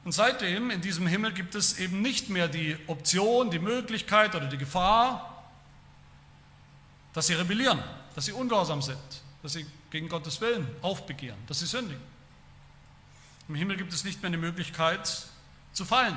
Und 0.04 0.12
seitdem 0.12 0.70
in 0.70 0.80
diesem 0.80 1.06
Himmel 1.06 1.32
gibt 1.32 1.54
es 1.54 1.78
eben 1.78 2.02
nicht 2.02 2.28
mehr 2.28 2.48
die 2.48 2.76
Option, 2.88 3.50
die 3.50 3.60
Möglichkeit 3.60 4.34
oder 4.34 4.46
die 4.46 4.58
Gefahr, 4.58 5.44
dass 7.12 7.28
sie 7.28 7.34
rebellieren, 7.34 7.82
dass 8.14 8.24
sie 8.24 8.32
ungehorsam 8.32 8.82
sind, 8.82 8.98
dass 9.42 9.52
sie 9.52 9.66
gegen 9.90 10.08
Gottes 10.08 10.40
Willen 10.40 10.68
aufbegehren, 10.82 11.38
dass 11.46 11.60
sie 11.60 11.66
sündigen. 11.66 12.02
Im 13.48 13.54
Himmel 13.54 13.76
gibt 13.76 13.92
es 13.92 14.02
nicht 14.02 14.22
mehr 14.22 14.30
die 14.30 14.38
Möglichkeit 14.38 15.26
zu 15.72 15.84
fallen. 15.84 16.16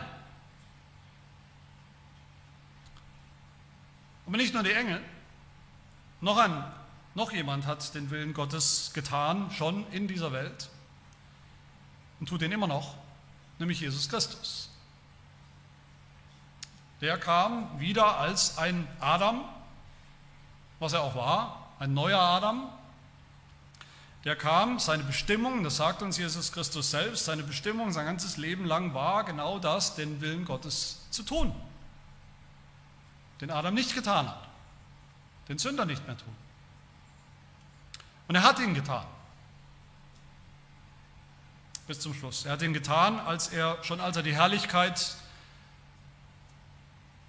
Aber 4.26 4.38
nicht 4.38 4.54
nur 4.54 4.63
die 4.63 4.71
Engel, 4.71 5.02
noch, 6.21 6.38
ein, 6.38 6.63
noch 7.13 7.32
jemand 7.32 7.67
hat 7.67 7.93
den 7.93 8.10
Willen 8.10 8.34
Gottes 8.34 8.91
getan, 8.93 9.52
schon 9.52 9.86
in 9.91 10.08
dieser 10.08 10.32
Welt 10.32 10.69
und 12.19 12.28
tut 12.28 12.41
ihn 12.41 12.52
immer 12.52 12.67
noch 12.67 12.95
nämlich 13.60 13.80
Jesus 13.80 14.10
Christus. 14.10 14.70
Der 17.02 17.18
kam 17.18 17.80
wieder 17.80 18.18
als 18.18 18.58
ein 18.58 18.88
Adam, 19.00 19.44
was 20.80 20.94
er 20.94 21.02
auch 21.02 21.15
war, 21.15 21.70
ein 21.80 21.94
neuer 21.94 22.20
Adam. 22.20 22.70
Der 24.24 24.36
kam, 24.36 24.80
seine 24.80 25.04
Bestimmung, 25.04 25.63
das 25.63 25.78
sagt 25.78 26.02
uns 26.02 26.18
Jesus 26.18 26.52
Christus 26.52 26.89
selbst, 26.89 27.26
seine 27.26 27.44
Bestimmung 27.44 27.91
sein 27.91 28.06
ganzes 28.06 28.38
Leben 28.38 28.65
lang 28.65 28.94
war 28.94 29.24
genau 29.24 29.60
das, 29.60 29.96
den 29.96 30.20
Willen 30.22 30.46
Gottes 30.46 31.06
zu 31.12 31.24
tun. 31.24 31.54
Den 33.41 33.52
Adam 33.52 33.74
nicht 33.74 33.94
getan 33.94 34.28
hat, 34.28 34.48
den 35.48 35.58
Sünder 35.60 35.86
nicht 35.86 36.06
mehr 36.08 36.18
tun. 36.18 36.36
Und 38.28 38.36
er 38.36 38.44
hat 38.44 38.58
ihn 38.60 38.74
getan 38.74 39.06
bis 41.88 42.00
zum 42.00 42.13
Schluss. 42.13 42.45
Er 42.45 42.54
hat 42.54 42.62
ihn 42.62 42.74
getan, 42.74 43.19
als 43.19 43.50
er 43.50 43.78
schon 43.84 44.00
als 44.00 44.17
er 44.17 44.24
die 44.24 44.34
Herrlichkeit 44.34 45.15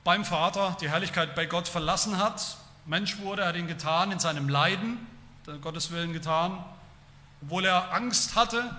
beim 0.04 0.24
Vater, 0.24 0.76
die 0.80 0.88
Herrlichkeit 0.88 1.34
bei 1.34 1.46
Gott 1.46 1.68
verlassen 1.68 2.18
hat, 2.18 2.56
Mensch 2.86 3.18
wurde, 3.18 3.42
er 3.42 3.48
hat 3.48 3.56
ihn 3.56 3.66
getan 3.66 4.12
in 4.12 4.20
seinem 4.20 4.48
Leiden, 4.48 5.06
Gottes 5.62 5.90
Willen 5.90 6.12
getan, 6.12 6.64
obwohl 7.42 7.64
er 7.64 7.92
Angst 7.92 8.36
hatte 8.36 8.76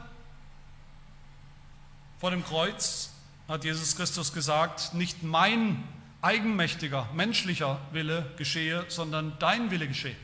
vor 2.20 2.32
dem 2.32 2.44
Kreuz, 2.44 3.12
hat 3.48 3.64
Jesus 3.64 3.96
Christus 3.96 4.34
gesagt, 4.34 4.94
nicht 4.94 5.24
mein 5.24 5.84
eigenmächtiger, 6.22 7.08
menschlicher 7.14 7.80
Wille 7.92 8.32
geschehe, 8.38 8.86
sondern 8.88 9.38
dein 9.40 9.70
Wille 9.72 9.88
geschehe. 9.88 10.16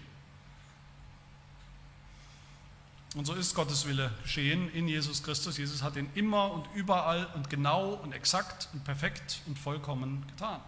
Und 3.15 3.25
so 3.25 3.33
ist 3.33 3.53
Gottes 3.53 3.85
Wille 3.87 4.11
geschehen 4.23 4.71
in 4.73 4.87
Jesus 4.87 5.21
Christus. 5.21 5.57
Jesus 5.57 5.83
hat 5.83 5.95
ihn 5.95 6.09
immer 6.15 6.51
und 6.51 6.67
überall 6.73 7.27
und 7.35 7.49
genau 7.49 7.93
und 7.93 8.11
exakt 8.11 8.69
und 8.73 8.83
perfekt 8.83 9.41
und 9.45 9.59
vollkommen 9.59 10.25
getan. 10.27 10.59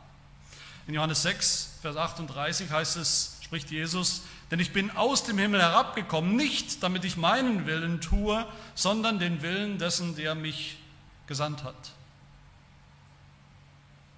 In 0.88 0.94
Johannes 0.94 1.24
6, 1.24 1.80
Vers 1.82 1.98
38 1.98 2.70
heißt 2.70 2.98
es, 2.98 3.40
spricht 3.42 3.72
Jesus, 3.72 4.22
denn 4.52 4.60
ich 4.60 4.74
bin 4.74 4.92
aus 4.92 5.24
dem 5.24 5.40
Himmel 5.40 5.60
herabgekommen, 5.60 6.36
nicht 6.36 6.84
damit 6.84 7.04
ich 7.04 7.18
meinen 7.18 7.66
Willen 7.66 8.00
tue, 8.00 8.46
sondern 8.76 9.18
den 9.18 9.42
Willen 9.42 9.80
dessen, 9.80 10.16
der 10.16 10.36
mich 10.36 10.78
gesandt 11.26 11.64
hat. 11.64 11.94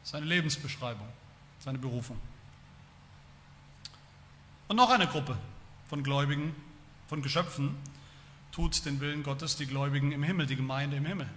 seine 0.03 0.25
Lebensbeschreibung, 0.25 1.07
seine 1.59 1.77
Berufung. 1.77 2.17
Und 4.67 4.75
noch 4.75 4.89
eine 4.89 5.07
Gruppe 5.07 5.37
von 5.89 6.03
Gläubigen, 6.03 6.55
von 7.07 7.21
Geschöpfen, 7.21 7.75
tut 8.57 8.85
den 8.87 8.99
Willen 8.99 9.21
Gottes, 9.21 9.55
die 9.55 9.67
Gläubigen 9.67 10.11
im 10.11 10.23
Himmel, 10.23 10.47
die 10.47 10.55
Gemeinde 10.55 10.97
im 10.97 11.05
Himmel, 11.05 11.29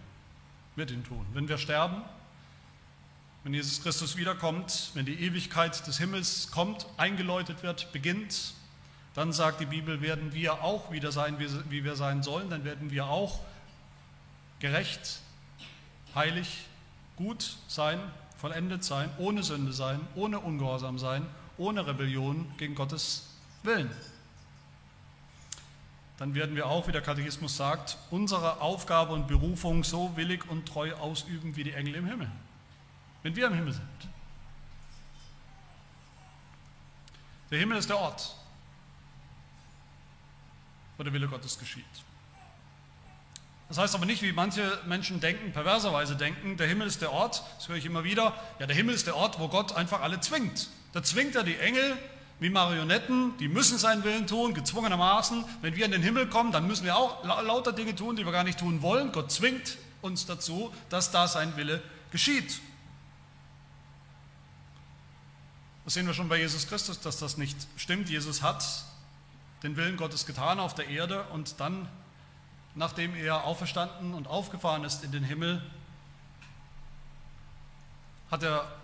wird 0.74 0.90
ihn 0.90 1.04
tun. 1.04 1.26
Wenn 1.34 1.48
wir 1.48 1.58
sterben, 1.58 2.00
wenn 3.44 3.52
Jesus 3.52 3.82
Christus 3.82 4.16
wiederkommt, 4.16 4.92
wenn 4.94 5.04
die 5.04 5.20
Ewigkeit 5.20 5.86
des 5.86 5.98
Himmels 5.98 6.50
kommt, 6.50 6.86
eingeläutet 6.96 7.62
wird, 7.62 7.92
beginnt, 7.92 8.54
dann 9.14 9.34
sagt 9.34 9.60
die 9.60 9.66
Bibel, 9.66 10.00
werden 10.00 10.32
wir 10.32 10.64
auch 10.64 10.92
wieder 10.92 11.12
sein, 11.12 11.36
wie 11.38 11.84
wir 11.84 11.94
sein 11.94 12.22
sollen, 12.22 12.48
dann 12.48 12.64
werden 12.64 12.90
wir 12.90 13.04
auch 13.04 13.40
gerecht, 14.58 15.20
heilig, 16.14 16.64
gut 17.16 17.58
sein, 17.68 18.00
vollendet 18.38 18.82
sein, 18.82 19.10
ohne 19.18 19.42
Sünde 19.42 19.74
sein, 19.74 20.00
ohne 20.14 20.40
Ungehorsam 20.40 20.98
sein, 20.98 21.26
ohne 21.58 21.86
Rebellion 21.86 22.50
gegen 22.56 22.74
Gottes 22.74 23.28
Willen. 23.62 23.90
Dann 26.20 26.34
werden 26.34 26.54
wir 26.54 26.66
auch, 26.66 26.86
wie 26.86 26.92
der 26.92 27.00
Katechismus 27.00 27.56
sagt, 27.56 27.96
unsere 28.10 28.60
Aufgabe 28.60 29.14
und 29.14 29.26
Berufung 29.26 29.84
so 29.84 30.14
willig 30.16 30.46
und 30.50 30.68
treu 30.68 30.92
ausüben 30.96 31.56
wie 31.56 31.64
die 31.64 31.72
Engel 31.72 31.94
im 31.94 32.04
Himmel, 32.04 32.30
wenn 33.22 33.34
wir 33.34 33.46
im 33.46 33.54
Himmel 33.54 33.72
sind. 33.72 33.88
Der 37.50 37.58
Himmel 37.58 37.78
ist 37.78 37.88
der 37.88 37.96
Ort, 37.96 38.36
wo 40.98 41.02
der 41.04 41.12
Wille 41.14 41.26
Gottes 41.26 41.58
geschieht. 41.58 41.86
Das 43.68 43.78
heißt 43.78 43.94
aber 43.94 44.04
nicht, 44.04 44.20
wie 44.20 44.32
manche 44.32 44.78
Menschen 44.84 45.20
denken, 45.20 45.52
perverserweise 45.52 46.16
denken, 46.16 46.58
der 46.58 46.66
Himmel 46.66 46.86
ist 46.86 47.00
der 47.00 47.12
Ort, 47.12 47.42
das 47.56 47.68
höre 47.68 47.76
ich 47.76 47.86
immer 47.86 48.04
wieder, 48.04 48.34
ja, 48.58 48.66
der 48.66 48.76
Himmel 48.76 48.94
ist 48.94 49.06
der 49.06 49.16
Ort, 49.16 49.38
wo 49.38 49.48
Gott 49.48 49.74
einfach 49.74 50.02
alle 50.02 50.20
zwingt. 50.20 50.68
Da 50.92 51.02
zwingt 51.02 51.34
er 51.34 51.44
die 51.44 51.56
Engel 51.56 51.96
wie 52.40 52.50
Marionetten, 52.50 53.36
die 53.38 53.48
müssen 53.48 53.78
seinen 53.78 54.02
Willen 54.02 54.26
tun, 54.26 54.54
gezwungenermaßen. 54.54 55.44
Wenn 55.60 55.76
wir 55.76 55.84
in 55.84 55.92
den 55.92 56.02
Himmel 56.02 56.26
kommen, 56.26 56.52
dann 56.52 56.66
müssen 56.66 56.84
wir 56.84 56.96
auch 56.96 57.22
lauter 57.24 57.72
Dinge 57.72 57.94
tun, 57.94 58.16
die 58.16 58.24
wir 58.24 58.32
gar 58.32 58.44
nicht 58.44 58.58
tun 58.58 58.82
wollen. 58.82 59.12
Gott 59.12 59.30
zwingt 59.30 59.76
uns 60.00 60.26
dazu, 60.26 60.72
dass 60.88 61.10
da 61.10 61.28
sein 61.28 61.56
Wille 61.56 61.82
geschieht. 62.10 62.60
Das 65.84 65.94
sehen 65.94 66.06
wir 66.06 66.14
schon 66.14 66.28
bei 66.28 66.38
Jesus 66.38 66.66
Christus, 66.66 67.00
dass 67.00 67.18
das 67.18 67.36
nicht 67.36 67.56
stimmt. 67.76 68.08
Jesus 68.08 68.42
hat 68.42 68.64
den 69.62 69.76
Willen 69.76 69.98
Gottes 69.98 70.24
getan 70.24 70.60
auf 70.60 70.74
der 70.74 70.88
Erde 70.88 71.24
und 71.24 71.60
dann 71.60 71.88
nachdem 72.74 73.14
er 73.14 73.44
auferstanden 73.44 74.14
und 74.14 74.28
aufgefahren 74.28 74.84
ist 74.84 75.04
in 75.04 75.12
den 75.12 75.24
Himmel, 75.24 75.62
hat 78.30 78.42
er 78.42 78.79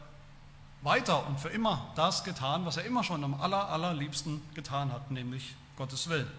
weiter 0.82 1.26
und 1.26 1.40
für 1.40 1.48
immer 1.48 1.90
das 1.96 2.24
getan, 2.24 2.64
was 2.64 2.76
er 2.76 2.84
immer 2.84 3.02
schon 3.02 3.24
am 3.24 3.34
aller, 3.34 3.68
allerliebsten 3.68 4.40
getan 4.54 4.92
hat, 4.92 5.10
nämlich 5.10 5.54
Gottes 5.76 6.08
Willen. 6.08 6.30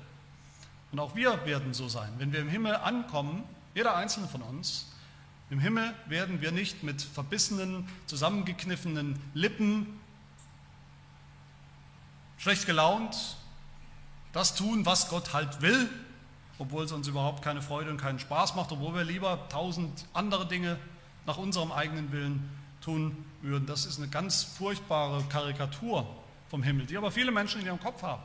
Und 0.91 0.99
auch 0.99 1.15
wir 1.15 1.45
werden 1.45 1.73
so 1.73 1.89
sein. 1.89 2.13
Wenn 2.17 2.31
wir 2.31 2.39
im 2.39 2.49
Himmel 2.49 2.75
ankommen, 2.75 3.43
jeder 3.75 3.95
einzelne 3.95 4.27
von 4.27 4.41
uns, 4.41 4.87
im 5.49 5.59
Himmel 5.59 5.93
werden 6.07 6.41
wir 6.41 6.51
nicht 6.51 6.83
mit 6.83 7.01
verbissenen, 7.01 7.87
zusammengekniffenen 8.05 9.19
Lippen, 9.33 9.99
schlecht 12.37 12.65
gelaunt, 12.65 13.37
das 14.33 14.55
tun, 14.55 14.85
was 14.85 15.09
Gott 15.09 15.33
halt 15.33 15.61
will, 15.61 15.89
obwohl 16.59 16.83
es 16.83 16.91
uns 16.91 17.07
überhaupt 17.07 17.43
keine 17.43 17.61
Freude 17.61 17.89
und 17.89 17.97
keinen 17.97 18.19
Spaß 18.19 18.55
macht, 18.55 18.71
obwohl 18.71 18.95
wir 18.95 19.03
lieber 19.03 19.47
tausend 19.49 20.05
andere 20.13 20.47
Dinge 20.47 20.77
nach 21.25 21.37
unserem 21.37 21.71
eigenen 21.71 22.11
Willen 22.11 22.49
tun 22.87 23.25
würden. 23.41 23.67
Das 23.67 23.85
ist 23.85 23.97
eine 23.97 24.07
ganz 24.07 24.43
furchtbare 24.43 25.21
Karikatur 25.25 26.07
vom 26.47 26.63
Himmel, 26.63 26.85
die 26.85 26.95
aber 26.95 27.11
viele 27.11 27.31
Menschen 27.31 27.59
in 27.59 27.67
ihrem 27.67 27.81
Kopf 27.81 28.01
haben. 28.01 28.23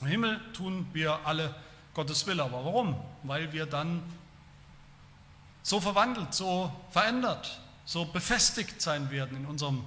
Im 0.00 0.08
Himmel 0.08 0.40
tun 0.52 0.88
wir 0.92 1.24
alle 1.24 1.54
Gottes 1.94 2.26
Wille. 2.26 2.42
Aber 2.42 2.64
warum? 2.64 2.96
Weil 3.22 3.52
wir 3.52 3.66
dann 3.66 4.02
so 5.62 5.80
verwandelt, 5.80 6.34
so 6.34 6.72
verändert, 6.90 7.60
so 7.84 8.06
befestigt 8.06 8.82
sein 8.82 9.08
werden 9.12 9.36
in 9.36 9.46
unserem 9.46 9.84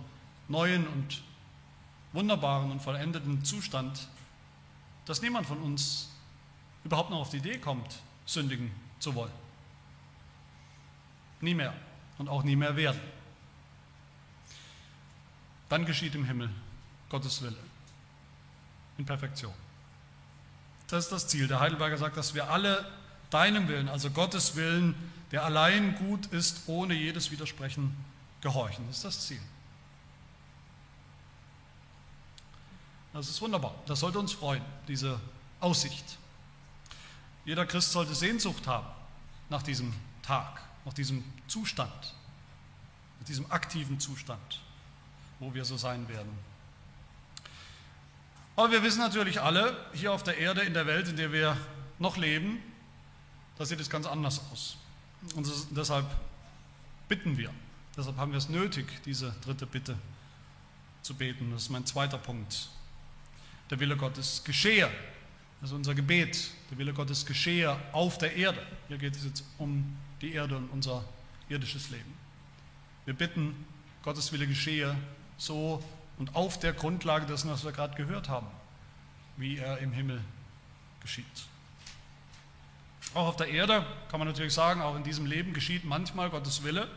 neuen 0.47 0.87
und 0.87 1.21
wunderbaren 2.13 2.71
und 2.71 2.81
vollendeten 2.81 3.43
Zustand, 3.43 4.07
dass 5.05 5.21
niemand 5.21 5.45
von 5.45 5.61
uns 5.61 6.09
überhaupt 6.85 7.09
noch 7.09 7.19
auf 7.19 7.29
die 7.31 7.37
Idee 7.37 7.57
kommt, 7.57 7.99
sündigen 8.25 8.71
zu 8.99 9.13
wollen. 9.13 9.31
Nie 11.41 11.53
mehr 11.53 11.73
und 12.19 12.29
auch 12.29 12.43
nie 12.43 12.55
mehr 12.55 12.75
werden. 12.75 12.99
Dann 15.69 15.85
geschieht 15.85 16.13
im 16.13 16.25
Himmel 16.25 16.49
Gottes 17.09 17.41
Wille 17.41 17.57
in 18.99 19.05
Perfektion. 19.05 19.53
Das 20.87 21.05
ist 21.05 21.11
das 21.11 21.27
Ziel. 21.27 21.47
Der 21.47 21.59
Heidelberger 21.59 21.97
sagt, 21.97 22.17
dass 22.17 22.35
wir 22.35 22.49
alle 22.49 22.85
deinem 23.29 23.67
Willen, 23.67 23.89
also 23.89 24.09
Gottes 24.11 24.55
Willen, 24.55 24.95
der 25.31 25.43
allein 25.43 25.95
gut 25.95 26.27
ist, 26.27 26.67
ohne 26.67 26.93
jedes 26.93 27.31
Widersprechen 27.31 27.95
gehorchen. 28.41 28.85
Das 28.87 28.97
ist 28.97 29.05
das 29.05 29.27
Ziel. 29.27 29.41
Das 33.13 33.29
ist 33.29 33.41
wunderbar. 33.41 33.75
Das 33.85 33.99
sollte 33.99 34.19
uns 34.19 34.33
freuen, 34.33 34.63
diese 34.87 35.19
Aussicht. 35.59 36.17
Jeder 37.45 37.65
Christ 37.65 37.91
sollte 37.91 38.15
Sehnsucht 38.15 38.67
haben 38.67 38.87
nach 39.49 39.63
diesem 39.63 39.93
Tag, 40.21 40.61
nach 40.89 40.95
diesem 40.95 41.23
Zustand, 41.47 42.15
nach 43.19 43.27
diesem 43.27 43.51
aktiven 43.51 43.99
Zustand, 43.99 44.59
wo 45.37 45.53
wir 45.53 45.63
so 45.63 45.77
sein 45.77 46.09
werden. 46.09 46.31
Aber 48.55 48.71
wir 48.71 48.81
wissen 48.81 48.97
natürlich 48.97 49.39
alle, 49.39 49.77
hier 49.93 50.11
auf 50.11 50.23
der 50.23 50.39
Erde, 50.39 50.61
in 50.61 50.73
der 50.73 50.87
Welt, 50.87 51.07
in 51.07 51.15
der 51.15 51.31
wir 51.31 51.55
noch 51.99 52.17
leben, 52.17 52.57
da 53.59 53.65
sieht 53.67 53.79
es 53.79 53.87
ganz 53.87 54.07
anders 54.07 54.41
aus. 54.51 54.77
Und 55.35 55.47
deshalb 55.77 56.07
bitten 57.07 57.37
wir, 57.37 57.53
deshalb 57.95 58.17
haben 58.17 58.31
wir 58.31 58.39
es 58.39 58.49
nötig, 58.49 58.87
diese 59.05 59.35
dritte 59.43 59.67
Bitte 59.67 59.95
zu 61.03 61.13
beten. 61.13 61.51
Das 61.51 61.61
ist 61.61 61.69
mein 61.69 61.85
zweiter 61.85 62.17
Punkt. 62.17 62.67
Der 63.69 63.79
Wille 63.79 63.95
Gottes 63.95 64.43
geschehe 64.43 64.89
das 65.61 65.71
ist 65.71 65.75
unser 65.75 65.93
Gebet. 65.93 66.51
Der 66.71 66.77
Wille 66.77 66.93
Gottes 66.93 67.25
geschehe 67.25 67.77
auf 67.91 68.17
der 68.17 68.35
Erde. 68.35 68.65
Hier 68.87 68.97
geht 68.97 69.15
es 69.15 69.25
jetzt 69.25 69.43
um 69.57 69.97
die 70.21 70.33
Erde 70.33 70.57
und 70.57 70.69
unser 70.69 71.03
irdisches 71.49 71.89
Leben. 71.89 72.13
Wir 73.05 73.13
bitten, 73.13 73.65
Gottes 74.03 74.31
Wille 74.31 74.47
geschehe 74.47 74.95
so 75.37 75.83
und 76.17 76.35
auf 76.35 76.59
der 76.59 76.73
Grundlage 76.73 77.25
dessen, 77.25 77.49
was 77.49 77.63
wir 77.63 77.71
gerade 77.71 77.95
gehört 77.95 78.29
haben, 78.29 78.47
wie 79.37 79.57
er 79.57 79.79
im 79.79 79.91
Himmel 79.91 80.21
geschieht. 81.01 81.25
Auch 83.13 83.27
auf 83.27 83.35
der 83.37 83.47
Erde 83.47 83.85
kann 84.09 84.19
man 84.19 84.27
natürlich 84.27 84.53
sagen, 84.53 84.81
auch 84.81 84.95
in 84.95 85.03
diesem 85.03 85.25
Leben 85.25 85.53
geschieht 85.53 85.83
manchmal 85.85 86.29
Gottes 86.29 86.63
Wille. 86.63 86.87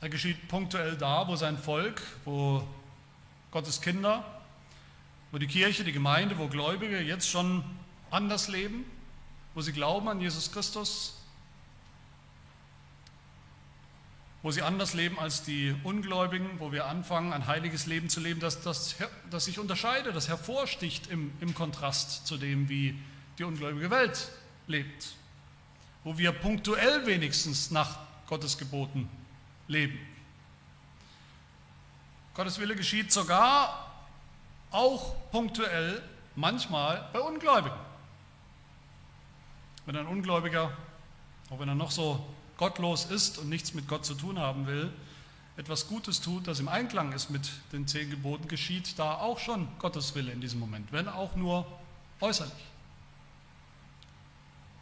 Er 0.00 0.08
geschieht 0.08 0.48
punktuell 0.48 0.96
da, 0.96 1.28
wo 1.28 1.36
sein 1.36 1.58
Volk, 1.58 2.00
wo 2.24 2.66
Gottes 3.50 3.80
Kinder 3.80 4.24
wo 5.34 5.38
die 5.38 5.48
Kirche, 5.48 5.82
die 5.82 5.90
Gemeinde, 5.90 6.38
wo 6.38 6.46
Gläubige 6.46 7.00
jetzt 7.00 7.28
schon 7.28 7.64
anders 8.08 8.46
leben, 8.46 8.84
wo 9.54 9.62
sie 9.62 9.72
glauben 9.72 10.06
an 10.08 10.20
Jesus 10.20 10.52
Christus, 10.52 11.20
wo 14.44 14.50
sie 14.50 14.60
anders 14.60 14.92
leben 14.92 15.18
als 15.18 15.42
die 15.42 15.74
Ungläubigen, 15.84 16.60
wo 16.60 16.70
wir 16.70 16.84
anfangen, 16.84 17.32
ein 17.32 17.46
heiliges 17.46 17.86
Leben 17.86 18.10
zu 18.10 18.20
leben, 18.20 18.40
das, 18.40 18.60
das, 18.60 18.94
das 19.30 19.46
sich 19.46 19.58
unterscheidet, 19.58 20.14
das 20.14 20.28
hervorsticht 20.28 21.06
im, 21.06 21.32
im 21.40 21.54
Kontrast 21.54 22.26
zu 22.26 22.36
dem, 22.36 22.68
wie 22.68 22.94
die 23.38 23.44
ungläubige 23.44 23.90
Welt 23.90 24.30
lebt, 24.66 25.14
wo 26.04 26.18
wir 26.18 26.30
punktuell 26.30 27.06
wenigstens 27.06 27.70
nach 27.70 28.00
Gottes 28.26 28.58
Geboten 28.58 29.08
leben. 29.66 29.98
Gottes 32.34 32.58
Wille 32.58 32.76
geschieht 32.76 33.12
sogar 33.12 33.94
auch 34.70 35.16
punktuell 35.30 36.02
manchmal 36.36 37.08
bei 37.14 37.20
Ungläubigen. 37.20 37.78
Wenn 39.86 39.96
ein 39.96 40.06
Ungläubiger, 40.06 40.70
auch 41.48 41.58
wenn 41.58 41.68
er 41.70 41.74
noch 41.74 41.90
so 41.90 42.22
gottlos 42.56 43.06
ist 43.06 43.38
und 43.38 43.48
nichts 43.48 43.74
mit 43.74 43.88
Gott 43.88 44.04
zu 44.04 44.14
tun 44.14 44.38
haben 44.38 44.66
will, 44.66 44.92
etwas 45.56 45.86
Gutes 45.86 46.20
tut, 46.20 46.48
das 46.48 46.58
im 46.60 46.68
Einklang 46.68 47.12
ist 47.12 47.30
mit 47.30 47.48
den 47.72 47.86
zehn 47.86 48.10
Geboten, 48.10 48.48
geschieht 48.48 48.98
da 48.98 49.18
auch 49.18 49.38
schon 49.38 49.68
Gottes 49.78 50.14
Wille 50.14 50.32
in 50.32 50.40
diesem 50.40 50.58
Moment, 50.58 50.92
wenn 50.92 51.08
auch 51.08 51.36
nur 51.36 51.66
äußerlich. 52.20 52.52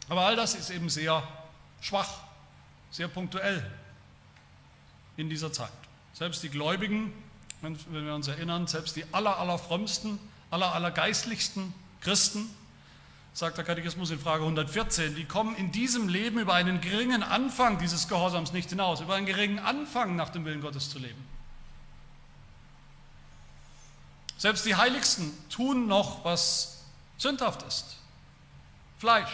Aber 0.09 0.25
all 0.25 0.35
das 0.35 0.55
ist 0.55 0.69
eben 0.69 0.89
sehr 0.89 1.23
schwach, 1.81 2.09
sehr 2.91 3.07
punktuell 3.07 3.69
in 5.15 5.29
dieser 5.29 5.53
Zeit. 5.53 5.71
Selbst 6.13 6.43
die 6.43 6.49
Gläubigen 6.49 7.13
wenn, 7.63 7.77
wir 8.05 8.13
uns 8.13 8.27
erinnern, 8.27 8.67
selbst 8.67 8.95
die 8.95 9.05
aller, 9.13 9.39
allerfrömmsten, 9.39 10.19
aller, 10.51 10.73
allergeistlichsten 10.75 11.73
Christen 12.01 12.49
sagt 13.33 13.57
der 13.57 13.65
Katechismus 13.65 14.11
in 14.11 14.19
Frage 14.19 14.43
114, 14.43 15.15
die 15.15 15.25
kommen 15.25 15.55
in 15.55 15.71
diesem 15.71 16.07
Leben 16.07 16.37
über 16.37 16.53
einen 16.53 16.81
geringen 16.81 17.23
Anfang 17.23 17.79
dieses 17.79 18.07
Gehorsams 18.07 18.53
nicht 18.53 18.69
hinaus, 18.69 19.01
über 19.01 19.15
einen 19.15 19.25
geringen 19.25 19.59
Anfang 19.59 20.15
nach 20.15 20.29
dem 20.29 20.45
Willen 20.45 20.61
Gottes 20.61 20.89
zu 20.89 20.99
leben. 20.99 21.27
Selbst 24.37 24.65
die 24.65 24.75
Heiligsten 24.75 25.31
tun 25.49 25.87
noch, 25.87 26.23
was 26.25 26.83
sündhaft 27.17 27.63
ist. 27.63 27.97
Fleisch. 28.99 29.31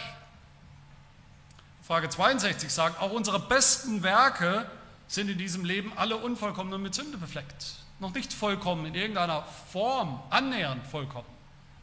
Frage 1.82 2.08
62 2.08 2.72
sagt, 2.72 3.00
auch 3.00 3.10
unsere 3.10 3.40
besten 3.40 4.02
Werke 4.02 4.70
sind 5.08 5.28
in 5.28 5.36
diesem 5.36 5.64
Leben 5.64 5.92
alle 5.96 6.16
unvollkommen 6.16 6.72
und 6.72 6.82
mit 6.82 6.94
Sünde 6.94 7.18
befleckt. 7.18 7.74
Noch 7.98 8.14
nicht 8.14 8.32
vollkommen, 8.32 8.86
in 8.86 8.94
irgendeiner 8.94 9.42
Form, 9.42 10.22
annähernd 10.30 10.86
vollkommen, 10.86 11.26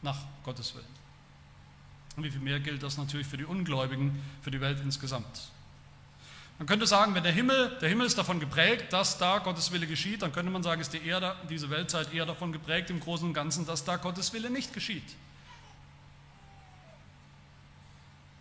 nach 0.02 0.16
Gottes 0.44 0.74
Willen. 0.74 0.97
Und 2.18 2.24
wie 2.24 2.32
viel 2.32 2.40
mehr 2.40 2.58
gilt 2.58 2.82
das 2.82 2.98
natürlich 2.98 3.28
für 3.28 3.36
die 3.36 3.44
Ungläubigen, 3.44 4.20
für 4.42 4.50
die 4.50 4.60
Welt 4.60 4.80
insgesamt. 4.80 5.52
Man 6.58 6.66
könnte 6.66 6.84
sagen, 6.84 7.14
wenn 7.14 7.22
der 7.22 7.30
Himmel, 7.30 7.78
der 7.80 7.88
Himmel 7.88 8.08
ist 8.08 8.18
davon 8.18 8.40
geprägt, 8.40 8.92
dass 8.92 9.18
da 9.18 9.38
Gottes 9.38 9.70
Wille 9.70 9.86
geschieht, 9.86 10.22
dann 10.22 10.32
könnte 10.32 10.50
man 10.50 10.64
sagen, 10.64 10.80
ist 10.80 10.92
die 10.92 11.06
Erde, 11.06 11.36
diese 11.48 11.70
Weltzeit 11.70 12.12
eher 12.12 12.26
davon 12.26 12.50
geprägt 12.50 12.90
im 12.90 12.98
Großen 12.98 13.24
und 13.24 13.34
Ganzen, 13.34 13.66
dass 13.66 13.84
da 13.84 13.98
Gottes 13.98 14.32
Wille 14.32 14.50
nicht 14.50 14.74
geschieht. 14.74 15.14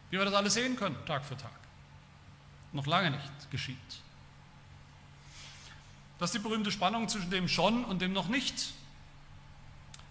Wie 0.09 0.17
wir 0.17 0.25
das 0.25 0.33
alles 0.33 0.55
sehen 0.55 0.75
können, 0.75 0.97
Tag 1.05 1.23
für 1.23 1.37
Tag. 1.37 1.51
Noch 2.71 2.87
lange 2.87 3.11
nicht 3.11 3.51
geschieht. 3.51 3.77
Das 6.17 6.31
ist 6.31 6.39
die 6.39 6.39
berühmte 6.39 6.71
Spannung 6.71 7.07
zwischen 7.09 7.29
dem 7.29 7.47
schon 7.47 7.85
und 7.85 8.01
dem 8.01 8.11
noch 8.11 8.27
nicht. 8.27 8.73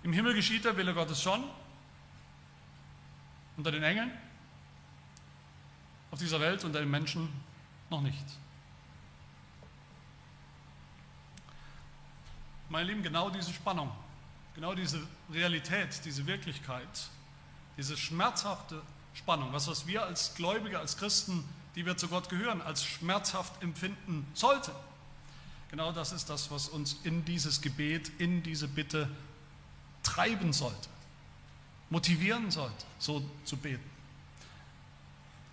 Im 0.04 0.12
Himmel 0.12 0.34
geschieht 0.34 0.64
der 0.64 0.76
Wille 0.76 0.94
Gottes 0.94 1.20
schon, 1.20 1.42
unter 3.56 3.70
den 3.70 3.82
Engeln, 3.82 4.10
auf 6.10 6.18
dieser 6.18 6.40
Welt, 6.40 6.64
unter 6.64 6.80
den 6.80 6.90
Menschen 6.90 7.28
noch 7.90 8.00
nicht. 8.00 8.24
Meine 12.68 12.88
Lieben, 12.88 13.02
genau 13.02 13.30
diese 13.30 13.52
Spannung, 13.52 13.90
genau 14.54 14.74
diese 14.74 15.00
Realität, 15.32 16.04
diese 16.04 16.26
Wirklichkeit, 16.26 17.08
diese 17.76 17.96
schmerzhafte 17.96 18.82
Spannung, 19.14 19.52
was, 19.52 19.68
was 19.68 19.86
wir 19.86 20.02
als 20.02 20.34
Gläubige, 20.34 20.78
als 20.78 20.96
Christen, 20.96 21.48
die 21.74 21.86
wir 21.86 21.96
zu 21.96 22.08
Gott 22.08 22.28
gehören, 22.28 22.60
als 22.60 22.84
schmerzhaft 22.84 23.62
empfinden 23.62 24.26
sollten. 24.34 24.72
Genau 25.70 25.92
das 25.92 26.12
ist 26.12 26.30
das, 26.30 26.50
was 26.50 26.68
uns 26.68 26.96
in 27.04 27.24
dieses 27.24 27.60
Gebet, 27.60 28.10
in 28.18 28.42
diese 28.42 28.66
Bitte 28.68 29.08
treiben 30.02 30.52
sollte, 30.52 30.88
motivieren 31.90 32.50
sollte, 32.50 32.84
so 32.98 33.22
zu 33.44 33.56
beten. 33.56 33.90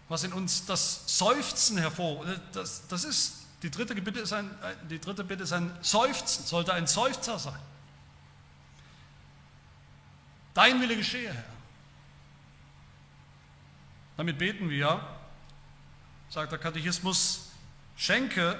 Was 0.09 0.23
in 0.23 0.33
uns 0.33 0.65
das 0.65 1.17
Seufzen 1.17 1.77
hervor, 1.77 2.25
das, 2.51 2.87
das 2.87 3.03
ist, 3.03 3.45
die 3.61 3.71
dritte, 3.71 3.95
Bitte 3.95 4.19
ist 4.19 4.33
ein, 4.33 4.49
die 4.89 4.99
dritte 4.99 5.23
Bitte 5.23 5.43
ist 5.43 5.53
ein 5.53 5.75
Seufzen, 5.81 6.45
sollte 6.45 6.73
ein 6.73 6.87
Seufzer 6.87 7.39
sein. 7.39 7.59
Dein 10.53 10.79
Wille 10.81 10.95
geschehe, 10.95 11.33
Herr. 11.33 11.43
Damit 14.17 14.37
beten 14.37 14.69
wir, 14.69 15.01
sagt 16.29 16.51
der 16.51 16.59
Katechismus, 16.59 17.49
schenke 17.95 18.59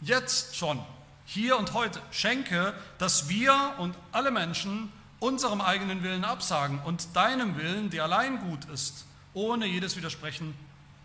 jetzt 0.00 0.54
schon, 0.54 0.84
hier 1.26 1.56
und 1.56 1.72
heute, 1.72 2.00
schenke, 2.12 2.74
dass 2.98 3.28
wir 3.28 3.74
und 3.78 3.96
alle 4.12 4.30
Menschen 4.30 4.92
unserem 5.24 5.62
eigenen 5.62 6.02
Willen 6.02 6.22
absagen 6.22 6.80
und 6.80 7.16
deinem 7.16 7.56
Willen, 7.56 7.88
der 7.88 8.04
allein 8.04 8.38
gut 8.40 8.66
ist, 8.66 9.06
ohne 9.32 9.66
jedes 9.66 9.96
Widersprechen 9.96 10.54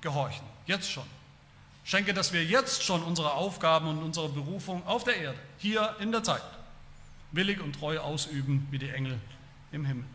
gehorchen. 0.01 0.45
Jetzt 0.65 0.91
schon. 0.91 1.05
Schenke, 1.85 2.13
dass 2.13 2.33
wir 2.33 2.43
jetzt 2.43 2.83
schon 2.83 3.01
unsere 3.01 3.33
Aufgaben 3.33 3.87
und 3.87 4.03
unsere 4.03 4.27
Berufung 4.27 4.85
auf 4.85 5.05
der 5.05 5.15
Erde, 5.15 5.39
hier 5.57 5.95
in 5.99 6.11
der 6.11 6.21
Zeit, 6.21 6.43
willig 7.31 7.61
und 7.61 7.73
treu 7.73 7.99
ausüben 7.99 8.67
wie 8.71 8.77
die 8.77 8.89
Engel 8.89 9.17
im 9.71 9.85
Himmel. 9.85 10.05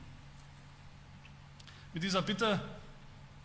Mit 1.95 2.03
dieser 2.03 2.21
Bitte 2.21 2.61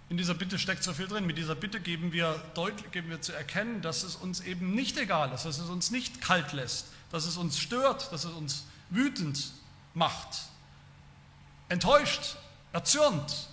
in 0.10 0.18
dieser 0.18 0.34
Bitte 0.34 0.58
steckt 0.58 0.84
so 0.84 0.92
viel 0.92 1.08
drin. 1.08 1.28
Mit 1.28 1.38
dieser 1.38 1.54
Bitte 1.54 1.80
geben 1.80 2.12
wir 2.12 2.44
deutlich 2.56 2.92
geben 2.92 3.10
wir 3.12 3.22
zu 3.22 3.32
erkennen, 3.32 3.84
dass 3.84 4.02
es 4.02 4.16
uns 4.16 4.42
eben 4.42 4.74
nicht 4.74 4.98
egal 4.98 5.32
ist, 5.32 5.46
dass 5.46 5.60
es 5.60 5.70
uns 5.70 5.92
nicht 5.92 6.20
kalt 6.20 6.52
lässt, 6.52 6.88
dass 7.12 7.26
es 7.26 7.38
uns 7.38 7.60
stört, 7.60 8.12
dass 8.12 8.26
es 8.26 8.32
uns 8.32 8.66
wütend 8.90 9.52
macht, 9.94 10.44
enttäuscht, 11.70 12.38
erzürnt, 12.74 13.50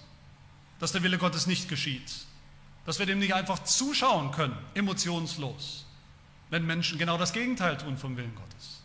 dass 0.78 0.92
der 0.92 1.02
Wille 1.02 1.18
Gottes 1.18 1.46
nicht 1.46 1.68
geschieht, 1.68 2.26
dass 2.84 2.98
wir 2.98 3.06
dem 3.06 3.18
nicht 3.18 3.34
einfach 3.34 3.64
zuschauen 3.64 4.30
können, 4.30 4.56
emotionslos, 4.74 5.86
wenn 6.50 6.66
Menschen 6.66 6.98
genau 6.98 7.18
das 7.18 7.32
Gegenteil 7.32 7.76
tun 7.78 7.96
vom 7.96 8.16
Willen 8.16 8.34
Gottes. 8.34 8.80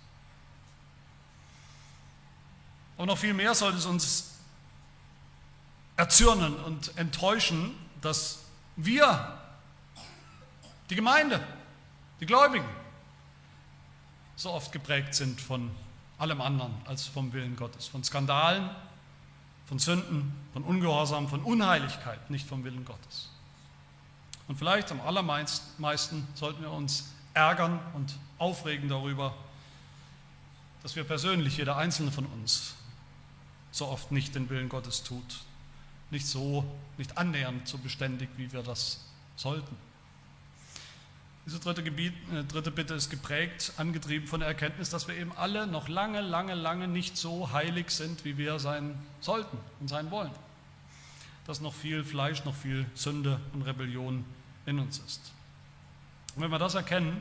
Und 2.98 3.08
noch 3.08 3.18
viel 3.18 3.34
mehr 3.34 3.56
sollte 3.56 3.78
es 3.78 3.86
uns 3.86 4.32
erzürnen 5.98 6.56
und 6.56 6.98
enttäuschen, 6.98 7.76
dass 8.02 8.40
wir, 8.76 9.40
die 10.90 10.96
Gemeinde, 10.96 11.46
die 12.20 12.26
Gläubigen, 12.26 12.68
so 14.36 14.52
oft 14.52 14.72
geprägt 14.72 15.14
sind 15.14 15.40
von 15.40 15.70
allem 16.22 16.40
anderen 16.40 16.74
als 16.86 17.08
vom 17.08 17.34
Willen 17.34 17.56
Gottes, 17.56 17.88
von 17.88 18.04
Skandalen, 18.04 18.70
von 19.66 19.80
Sünden, 19.80 20.34
von 20.54 20.64
Ungehorsam, 20.64 21.28
von 21.28 21.42
Unheiligkeit, 21.44 22.30
nicht 22.30 22.48
vom 22.48 22.64
Willen 22.64 22.86
Gottes. 22.86 23.30
Und 24.48 24.58
vielleicht 24.58 24.92
am 24.92 25.02
allermeisten 25.02 26.28
sollten 26.36 26.62
wir 26.62 26.72
uns 26.72 27.12
ärgern 27.34 27.80
und 27.94 28.14
aufregen 28.38 28.90
darüber, 28.90 29.34
dass 30.84 30.96
wir 30.96 31.04
persönlich, 31.04 31.58
jeder 31.58 31.78
einzelne 31.78 32.12
von 32.12 32.26
uns, 32.26 32.76
so 33.72 33.88
oft 33.88 34.12
nicht 34.12 34.36
den 34.36 34.50
Willen 34.50 34.70
Gottes 34.70 35.04
tut, 35.04 35.40
nicht 36.10 36.28
so, 36.28 36.66
nicht 36.98 37.18
annähernd 37.18 37.68
so 37.68 37.78
beständig, 37.78 38.30
wie 38.38 38.52
wir 38.52 38.62
das 38.62 39.06
sollten. 39.36 39.76
Diese 41.45 41.60
dritte, 41.60 41.82
Gebiet, 41.84 42.13
äh, 42.34 42.43
dritte 42.43 42.71
Bitte 42.71 42.93
ist 42.93 43.10
geprägt, 43.10 43.73
angetrieben 43.77 44.27
von 44.27 44.41
der 44.41 44.49
Erkenntnis, 44.49 44.89
dass 44.89 45.08
wir 45.08 45.15
eben 45.15 45.32
alle 45.34 45.65
noch 45.65 45.88
lange, 45.88 46.21
lange, 46.21 46.54
lange 46.54 46.88
nicht 46.88 47.17
so 47.17 47.51
heilig 47.51 47.89
sind, 47.89 48.25
wie 48.25 48.38
wir 48.38 48.60
sein 48.60 48.95
sollten 49.21 49.58
und 49.80 49.88
sein 49.88 50.12
wollen. 50.12 50.32
Dass 51.47 51.60
noch 51.60 51.73
viel 51.73 52.04
Fleisch, 52.04 52.45
noch 52.45 52.56
viel 52.56 52.86
Sünde 52.93 53.39
und 53.54 53.63
Rebellion 53.63 54.23
in 54.67 54.80
uns 54.80 54.99
ist. 54.99 55.34
Und 56.36 56.43
wenn 56.43 56.51
wir 56.51 56.60
das 56.60 56.75
erkennen, 56.75 57.19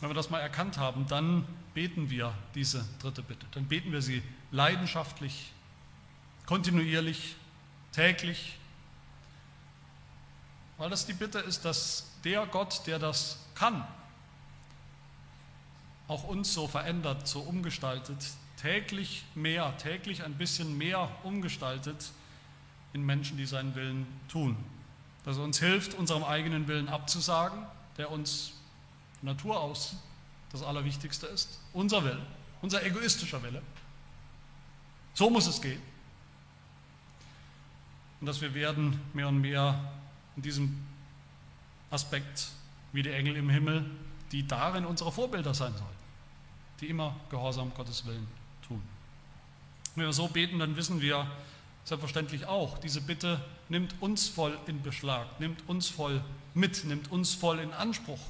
wenn 0.00 0.10
wir 0.10 0.14
das 0.14 0.30
mal 0.30 0.38
erkannt 0.38 0.78
haben, 0.78 1.06
dann 1.08 1.44
beten 1.74 2.08
wir 2.08 2.32
diese 2.54 2.84
dritte 3.00 3.22
Bitte. 3.22 3.46
Dann 3.52 3.66
beten 3.66 3.90
wir 3.90 4.00
sie 4.00 4.22
leidenschaftlich 4.52 5.52
kontinuierlich, 6.46 7.34
täglich, 7.92 8.57
weil 10.78 10.90
das 10.90 11.06
die 11.06 11.12
Bitte 11.12 11.38
ist, 11.40 11.64
dass 11.64 12.06
der 12.24 12.46
Gott, 12.46 12.86
der 12.86 12.98
das 12.98 13.38
kann, 13.54 13.86
auch 16.06 16.24
uns 16.24 16.54
so 16.54 16.66
verändert, 16.66 17.28
so 17.28 17.40
umgestaltet, 17.40 18.16
täglich 18.56 19.24
mehr, 19.34 19.76
täglich 19.76 20.22
ein 20.22 20.34
bisschen 20.34 20.78
mehr 20.78 21.10
umgestaltet 21.22 22.12
in 22.92 23.04
Menschen, 23.04 23.36
die 23.36 23.46
seinen 23.46 23.74
Willen 23.74 24.06
tun. 24.28 24.56
Dass 25.24 25.36
er 25.36 25.44
uns 25.44 25.58
hilft, 25.58 25.94
unserem 25.94 26.24
eigenen 26.24 26.66
Willen 26.66 26.88
abzusagen, 26.88 27.66
der 27.98 28.10
uns 28.10 28.52
von 29.18 29.28
Natur 29.28 29.60
aus 29.60 29.96
das 30.50 30.62
Allerwichtigste 30.62 31.26
ist. 31.26 31.60
Unser 31.74 32.02
Wille, 32.04 32.24
unser 32.62 32.82
egoistischer 32.82 33.42
Wille. 33.42 33.60
So 35.12 35.28
muss 35.28 35.46
es 35.46 35.60
gehen 35.60 35.82
und 38.20 38.26
dass 38.26 38.40
wir 38.40 38.54
werden 38.54 39.00
mehr 39.12 39.28
und 39.28 39.40
mehr 39.40 39.80
in 40.38 40.42
diesem 40.42 40.86
Aspekt 41.90 42.50
wie 42.92 43.02
die 43.02 43.10
Engel 43.10 43.34
im 43.34 43.50
Himmel, 43.50 43.84
die 44.30 44.46
darin 44.46 44.86
unsere 44.86 45.10
Vorbilder 45.10 45.52
sein 45.52 45.72
sollen, 45.72 45.96
die 46.80 46.86
immer 46.86 47.16
Gehorsam 47.28 47.74
Gottes 47.74 48.06
Willen 48.06 48.28
tun. 48.62 48.80
Wenn 49.96 50.04
wir 50.04 50.12
so 50.12 50.28
beten, 50.28 50.60
dann 50.60 50.76
wissen 50.76 51.00
wir 51.00 51.26
selbstverständlich 51.84 52.46
auch, 52.46 52.78
diese 52.78 53.00
Bitte 53.00 53.44
nimmt 53.68 53.96
uns 54.00 54.28
voll 54.28 54.56
in 54.68 54.80
Beschlag, 54.80 55.26
nimmt 55.40 55.68
uns 55.68 55.88
voll 55.88 56.22
mit, 56.54 56.84
nimmt 56.84 57.10
uns 57.10 57.34
voll 57.34 57.58
in 57.58 57.72
Anspruch. 57.72 58.20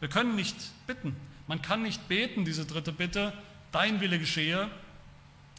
Wir 0.00 0.08
können 0.08 0.36
nicht 0.36 0.56
bitten, 0.86 1.14
man 1.48 1.60
kann 1.60 1.82
nicht 1.82 2.08
beten, 2.08 2.46
diese 2.46 2.64
dritte 2.64 2.92
Bitte, 2.92 3.34
dein 3.72 4.00
Wille 4.00 4.18
geschehe, 4.18 4.70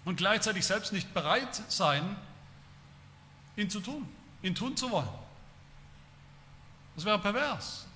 und 0.06 0.16
gleichzeitig 0.16 0.66
selbst 0.66 0.92
nicht 0.92 1.14
bereit 1.14 1.54
sein, 1.68 2.16
ihn 3.56 3.70
zu 3.70 3.80
tun, 3.80 4.10
ihn 4.42 4.56
tun 4.56 4.76
zu 4.76 4.90
wollen. 4.90 5.23
Das 6.96 7.06
wäre 7.06 7.20
pervers. 7.20 7.88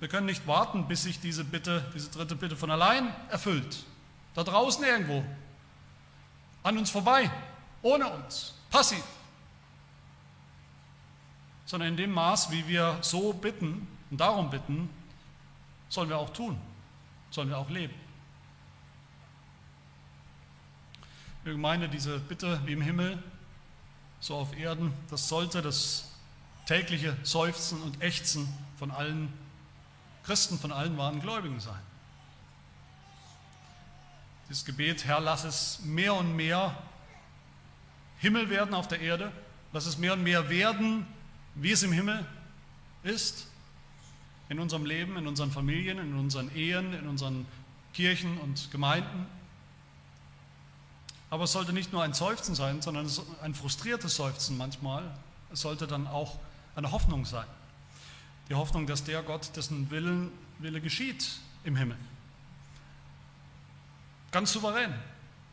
Wir 0.00 0.08
können 0.08 0.26
nicht 0.26 0.46
warten, 0.46 0.86
bis 0.86 1.02
sich 1.02 1.20
diese 1.20 1.44
Bitte, 1.44 1.84
diese 1.94 2.10
dritte 2.10 2.36
Bitte 2.36 2.56
von 2.56 2.70
allein 2.70 3.12
erfüllt. 3.30 3.84
Da 4.34 4.44
draußen 4.44 4.84
irgendwo, 4.84 5.24
an 6.62 6.78
uns 6.78 6.90
vorbei, 6.90 7.30
ohne 7.82 8.08
uns, 8.08 8.54
passiv, 8.70 9.02
sondern 11.66 11.90
in 11.90 11.96
dem 11.96 12.12
Maß, 12.12 12.50
wie 12.50 12.66
wir 12.68 12.98
so 13.00 13.32
bitten 13.32 13.88
und 14.10 14.18
darum 14.18 14.50
bitten, 14.50 14.88
sollen 15.88 16.08
wir 16.08 16.18
auch 16.18 16.30
tun, 16.30 16.58
sollen 17.30 17.48
wir 17.48 17.58
auch 17.58 17.70
leben. 17.70 17.94
Wir 21.42 21.52
Gemeinde, 21.52 21.88
diese 21.88 22.18
Bitte 22.20 22.60
wie 22.66 22.72
im 22.72 22.82
Himmel, 22.82 23.22
so 24.20 24.36
auf 24.36 24.56
Erden, 24.56 24.92
das 25.10 25.28
sollte 25.28 25.62
das 25.62 26.07
tägliche 26.68 27.16
Seufzen 27.22 27.80
und 27.80 28.02
Ächzen 28.02 28.46
von 28.78 28.90
allen 28.90 29.32
Christen, 30.24 30.58
von 30.58 30.70
allen 30.70 30.98
wahren 30.98 31.22
Gläubigen 31.22 31.60
sein. 31.60 31.80
Dieses 34.50 34.66
Gebet, 34.66 35.06
Herr, 35.06 35.18
lass 35.18 35.44
es 35.44 35.80
mehr 35.82 36.12
und 36.12 36.36
mehr 36.36 36.76
Himmel 38.18 38.50
werden 38.50 38.74
auf 38.74 38.86
der 38.86 39.00
Erde, 39.00 39.32
lass 39.72 39.86
es 39.86 39.96
mehr 39.96 40.12
und 40.12 40.22
mehr 40.22 40.50
werden, 40.50 41.06
wie 41.54 41.72
es 41.72 41.82
im 41.82 41.92
Himmel 41.92 42.26
ist, 43.02 43.46
in 44.50 44.58
unserem 44.58 44.84
Leben, 44.84 45.16
in 45.16 45.26
unseren 45.26 45.50
Familien, 45.50 45.98
in 45.98 46.18
unseren 46.18 46.54
Ehen, 46.54 46.92
in 46.92 47.08
unseren 47.08 47.46
Kirchen 47.94 48.36
und 48.38 48.70
Gemeinden. 48.70 49.26
Aber 51.30 51.44
es 51.44 51.52
sollte 51.52 51.72
nicht 51.72 51.94
nur 51.94 52.02
ein 52.02 52.12
Seufzen 52.12 52.54
sein, 52.54 52.82
sondern 52.82 53.10
ein 53.40 53.54
frustriertes 53.54 54.16
Seufzen 54.16 54.58
manchmal. 54.58 55.10
Es 55.50 55.62
sollte 55.62 55.86
dann 55.86 56.06
auch 56.06 56.38
eine 56.78 56.92
Hoffnung 56.92 57.24
sein. 57.24 57.46
Die 58.48 58.54
Hoffnung, 58.54 58.86
dass 58.86 59.02
der 59.02 59.22
Gott, 59.22 59.54
dessen 59.56 59.90
Willen, 59.90 60.30
Wille 60.60 60.80
geschieht 60.80 61.40
im 61.64 61.74
Himmel. 61.74 61.98
Ganz 64.30 64.52
souverän, 64.52 64.94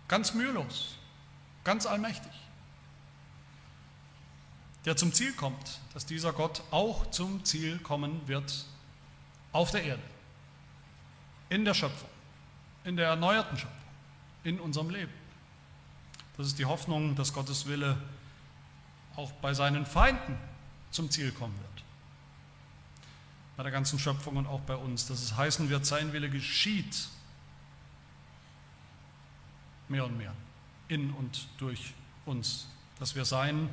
ganz 0.07 0.35
mühelos, 0.35 0.95
ganz 1.63 1.87
allmächtig. 1.87 2.31
Der 4.85 4.95
zum 4.95 5.13
Ziel 5.13 5.33
kommt, 5.33 5.79
dass 5.95 6.05
dieser 6.05 6.31
Gott 6.31 6.61
auch 6.69 7.09
zum 7.09 7.43
Ziel 7.43 7.79
kommen 7.79 8.27
wird 8.27 8.65
auf 9.51 9.71
der 9.71 9.83
Erde, 9.83 10.03
in 11.49 11.65
der 11.65 11.73
Schöpfung, 11.73 12.09
in 12.83 12.97
der 12.97 13.07
erneuerten 13.07 13.57
Schöpfung, 13.57 13.79
in 14.43 14.59
unserem 14.59 14.91
Leben. 14.91 15.13
Das 16.37 16.45
ist 16.45 16.59
die 16.59 16.65
Hoffnung, 16.65 17.15
dass 17.15 17.33
Gottes 17.33 17.65
Wille 17.65 17.97
auch 19.15 19.31
bei 19.31 19.55
seinen 19.55 19.87
Feinden 19.87 20.37
zum 20.95 21.11
Ziel 21.11 21.31
kommen 21.31 21.55
wird. 21.59 21.83
Bei 23.57 23.63
der 23.63 23.71
ganzen 23.71 23.99
Schöpfung 23.99 24.37
und 24.37 24.47
auch 24.47 24.61
bei 24.61 24.75
uns, 24.75 25.07
dass 25.07 25.21
es 25.21 25.35
heißen 25.35 25.69
wird, 25.69 25.85
sein 25.85 26.13
Wille 26.13 26.29
geschieht 26.29 27.09
mehr 29.87 30.05
und 30.05 30.17
mehr 30.17 30.33
in 30.87 31.11
und 31.11 31.47
durch 31.57 31.93
uns, 32.25 32.67
dass 32.99 33.15
wir 33.15 33.25
sein, 33.25 33.69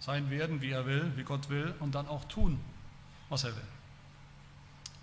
sein 0.00 0.30
werden, 0.30 0.60
wie 0.60 0.70
er 0.70 0.86
will, 0.86 1.12
wie 1.16 1.22
Gott 1.22 1.48
will 1.48 1.74
und 1.80 1.94
dann 1.94 2.08
auch 2.08 2.24
tun, 2.26 2.60
was 3.28 3.44
er 3.44 3.54
will. 3.54 3.68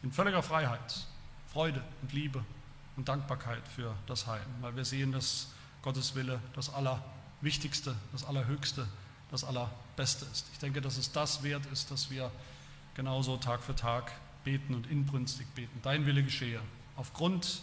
In 0.04 0.12
völliger 0.12 0.44
Freiheit, 0.44 1.06
Freude 1.52 1.84
und 2.02 2.14
Liebe 2.14 2.44
und 2.98 3.08
Dankbarkeit 3.08 3.68
für 3.68 3.96
das 4.08 4.28
Heil, 4.28 4.46
weil 4.62 4.76
wir 4.76 4.86
sehen, 4.86 5.12
dass 5.12 5.48
Gottes 5.82 6.16
Wille 6.16 6.40
das 6.54 6.74
Allerwichtigste, 6.74 7.96
das 8.12 8.24
Allerhöchste, 8.24 8.88
das 9.30 9.44
Allerbeste 10.02 10.26
ist. 10.32 10.48
Ich 10.52 10.58
denke, 10.58 10.82
dass 10.82 10.98
es 10.98 11.12
das 11.12 11.44
wert 11.44 11.64
ist, 11.68 11.92
dass 11.92 12.10
wir 12.10 12.32
genauso 12.96 13.38
Tag 13.38 13.62
für 13.62 13.76
Tag 13.76 14.12
beten 14.44 14.74
und 14.74 14.90
inbrünstig 14.90 15.46
beten. 15.54 15.80
Dein 15.84 16.08
Wille 16.08 16.24
geschehe. 16.24 16.60
Aufgrund 16.96 17.62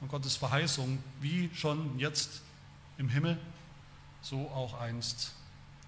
von 0.00 0.08
Gottes 0.08 0.36
Verheißung, 0.36 0.98
wie 1.20 1.48
schon 1.54 1.96
jetzt 1.96 2.42
im 2.98 3.08
Himmel, 3.08 3.38
so 4.20 4.48
auch 4.50 4.80
einst 4.80 5.32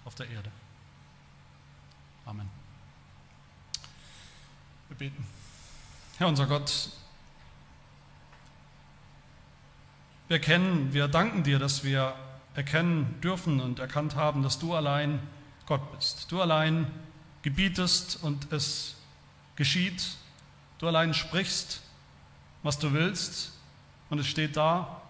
auf 0.04 0.14
der 0.14 0.30
Erde. 0.30 0.52
Amen. 2.24 2.48
Wir 4.88 4.98
beten. 4.98 5.26
Herr 6.18 6.28
unser 6.28 6.46
Gott, 6.46 6.90
Wir 10.28 10.36
erkennen, 10.36 10.92
wir 10.92 11.08
danken 11.08 11.42
dir, 11.42 11.58
dass 11.58 11.84
wir 11.84 12.14
erkennen 12.54 13.18
dürfen 13.22 13.60
und 13.60 13.78
erkannt 13.78 14.14
haben, 14.14 14.42
dass 14.42 14.58
du 14.58 14.74
allein 14.74 15.20
Gott 15.68 15.92
bist. 15.92 16.32
Du 16.32 16.40
allein 16.40 16.90
gebietest 17.42 18.18
und 18.22 18.50
es 18.52 18.96
geschieht. 19.54 20.02
Du 20.78 20.86
allein 20.86 21.12
sprichst, 21.12 21.82
was 22.62 22.78
du 22.78 22.94
willst 22.94 23.52
und 24.08 24.18
es 24.18 24.26
steht 24.26 24.56
da. 24.56 25.02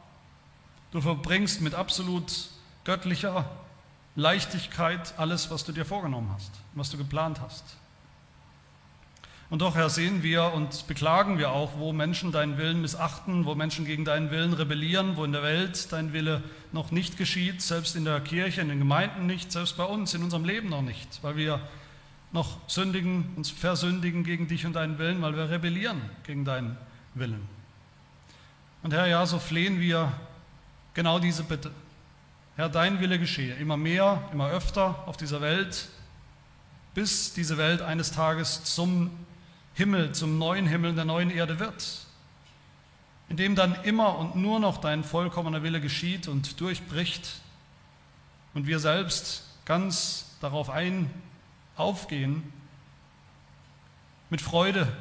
Du 0.91 1.01
verbringst 1.01 1.61
mit 1.61 1.75
absolut 1.75 2.49
göttlicher 2.83 3.49
Leichtigkeit 4.17 5.17
alles, 5.17 5.49
was 5.49 5.65
du 5.65 5.71
dir 5.71 5.85
vorgenommen 5.85 6.31
hast, 6.35 6.51
was 6.75 6.91
du 6.91 6.99
geplant 6.99 7.41
hast. 7.41 7.77
Und 9.51 9.63
doch, 9.63 9.77
Herr, 9.77 9.89
sehen 9.89 10.23
wir 10.23 10.53
und 10.53 10.87
beklagen 10.89 11.39
wir 11.39 11.53
auch, 11.53 11.79
wo 11.79 11.95
Menschen 11.95 12.33
deinen 12.33 12.59
Willen 12.59 12.83
missachten, 12.83 13.47
wo 13.47 13.55
Menschen 13.55 13.87
gegen 13.87 14.05
deinen 14.05 14.31
Willen 14.31 14.53
rebellieren, 14.53 15.17
wo 15.17 15.25
in 15.25 15.33
der 15.33 15.43
Welt 15.43 15.91
dein 15.91 16.13
Wille 16.13 16.43
noch 16.73 16.91
nicht 16.91 17.17
geschieht, 17.17 17.63
selbst 17.63 17.97
in 17.97 18.05
der 18.05 18.21
Kirche, 18.21 18.61
in 18.61 18.69
den 18.69 18.79
Gemeinden 18.79 19.25
nicht, 19.25 19.51
selbst 19.51 19.79
bei 19.79 19.85
uns, 19.85 20.13
in 20.13 20.23
unserem 20.23 20.45
Leben 20.45 20.69
noch 20.69 20.83
nicht, 20.83 21.23
weil 21.23 21.37
wir 21.37 21.61
noch 22.31 22.59
sündigen, 22.67 23.25
uns 23.37 23.51
versündigen 23.51 24.23
gegen 24.23 24.49
dich 24.49 24.67
und 24.67 24.75
deinen 24.75 24.99
Willen, 24.99 25.23
weil 25.23 25.35
wir 25.35 25.49
rebellieren 25.49 26.03
gegen 26.25 26.45
deinen 26.45 26.77
Willen. 27.15 27.49
Und 28.83 28.93
Herr, 28.93 29.07
ja, 29.07 29.25
so 29.25 29.39
flehen 29.39 29.81
wir 29.81 30.13
genau 30.93 31.19
diese 31.19 31.43
Bitte. 31.43 31.71
Herr, 32.57 32.69
dein 32.69 33.01
Wille 33.01 33.19
geschehe, 33.19 33.55
immer 33.55 33.79
mehr, 33.79 34.29
immer 34.31 34.51
öfter 34.51 35.05
auf 35.07 35.17
dieser 35.17 35.41
Welt, 35.41 35.89
bis 36.93 37.33
diese 37.33 37.57
Welt 37.57 37.81
eines 37.81 38.13
Tages 38.13 38.65
zum 38.65 39.11
Himmel, 39.79 40.11
zum 40.13 40.39
neuen 40.39 40.67
Himmel, 40.67 40.97
der 40.97 41.05
neuen 41.05 41.31
Erde 41.31 41.61
wird, 41.61 42.05
in 43.29 43.37
dem 43.37 43.55
dann 43.55 43.77
immer 43.85 44.19
und 44.19 44.35
nur 44.35 44.59
noch 44.59 44.79
dein 44.79 45.05
vollkommener 45.05 45.63
Wille 45.63 45.81
geschieht 45.81 46.27
und 46.27 46.61
durchbricht 46.61 47.41
und 48.55 48.67
wir 48.67 48.81
selbst 48.81 49.45
ganz 49.65 50.37
darauf 50.41 50.69
ein 50.69 51.09
aufgehen, 51.77 52.43
mit 54.31 54.41
Freude 54.41 54.93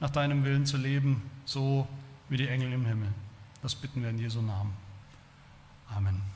nach 0.00 0.08
deinem 0.08 0.42
Willen 0.42 0.64
zu 0.64 0.78
leben, 0.78 1.22
so 1.44 1.86
wie 2.30 2.38
die 2.38 2.48
Engel 2.48 2.72
im 2.72 2.86
Himmel. 2.86 3.12
Das 3.60 3.74
bitten 3.74 4.00
wir 4.00 4.08
in 4.08 4.18
Jesu 4.18 4.40
Namen. 4.40 4.72
Amen. 5.94 6.27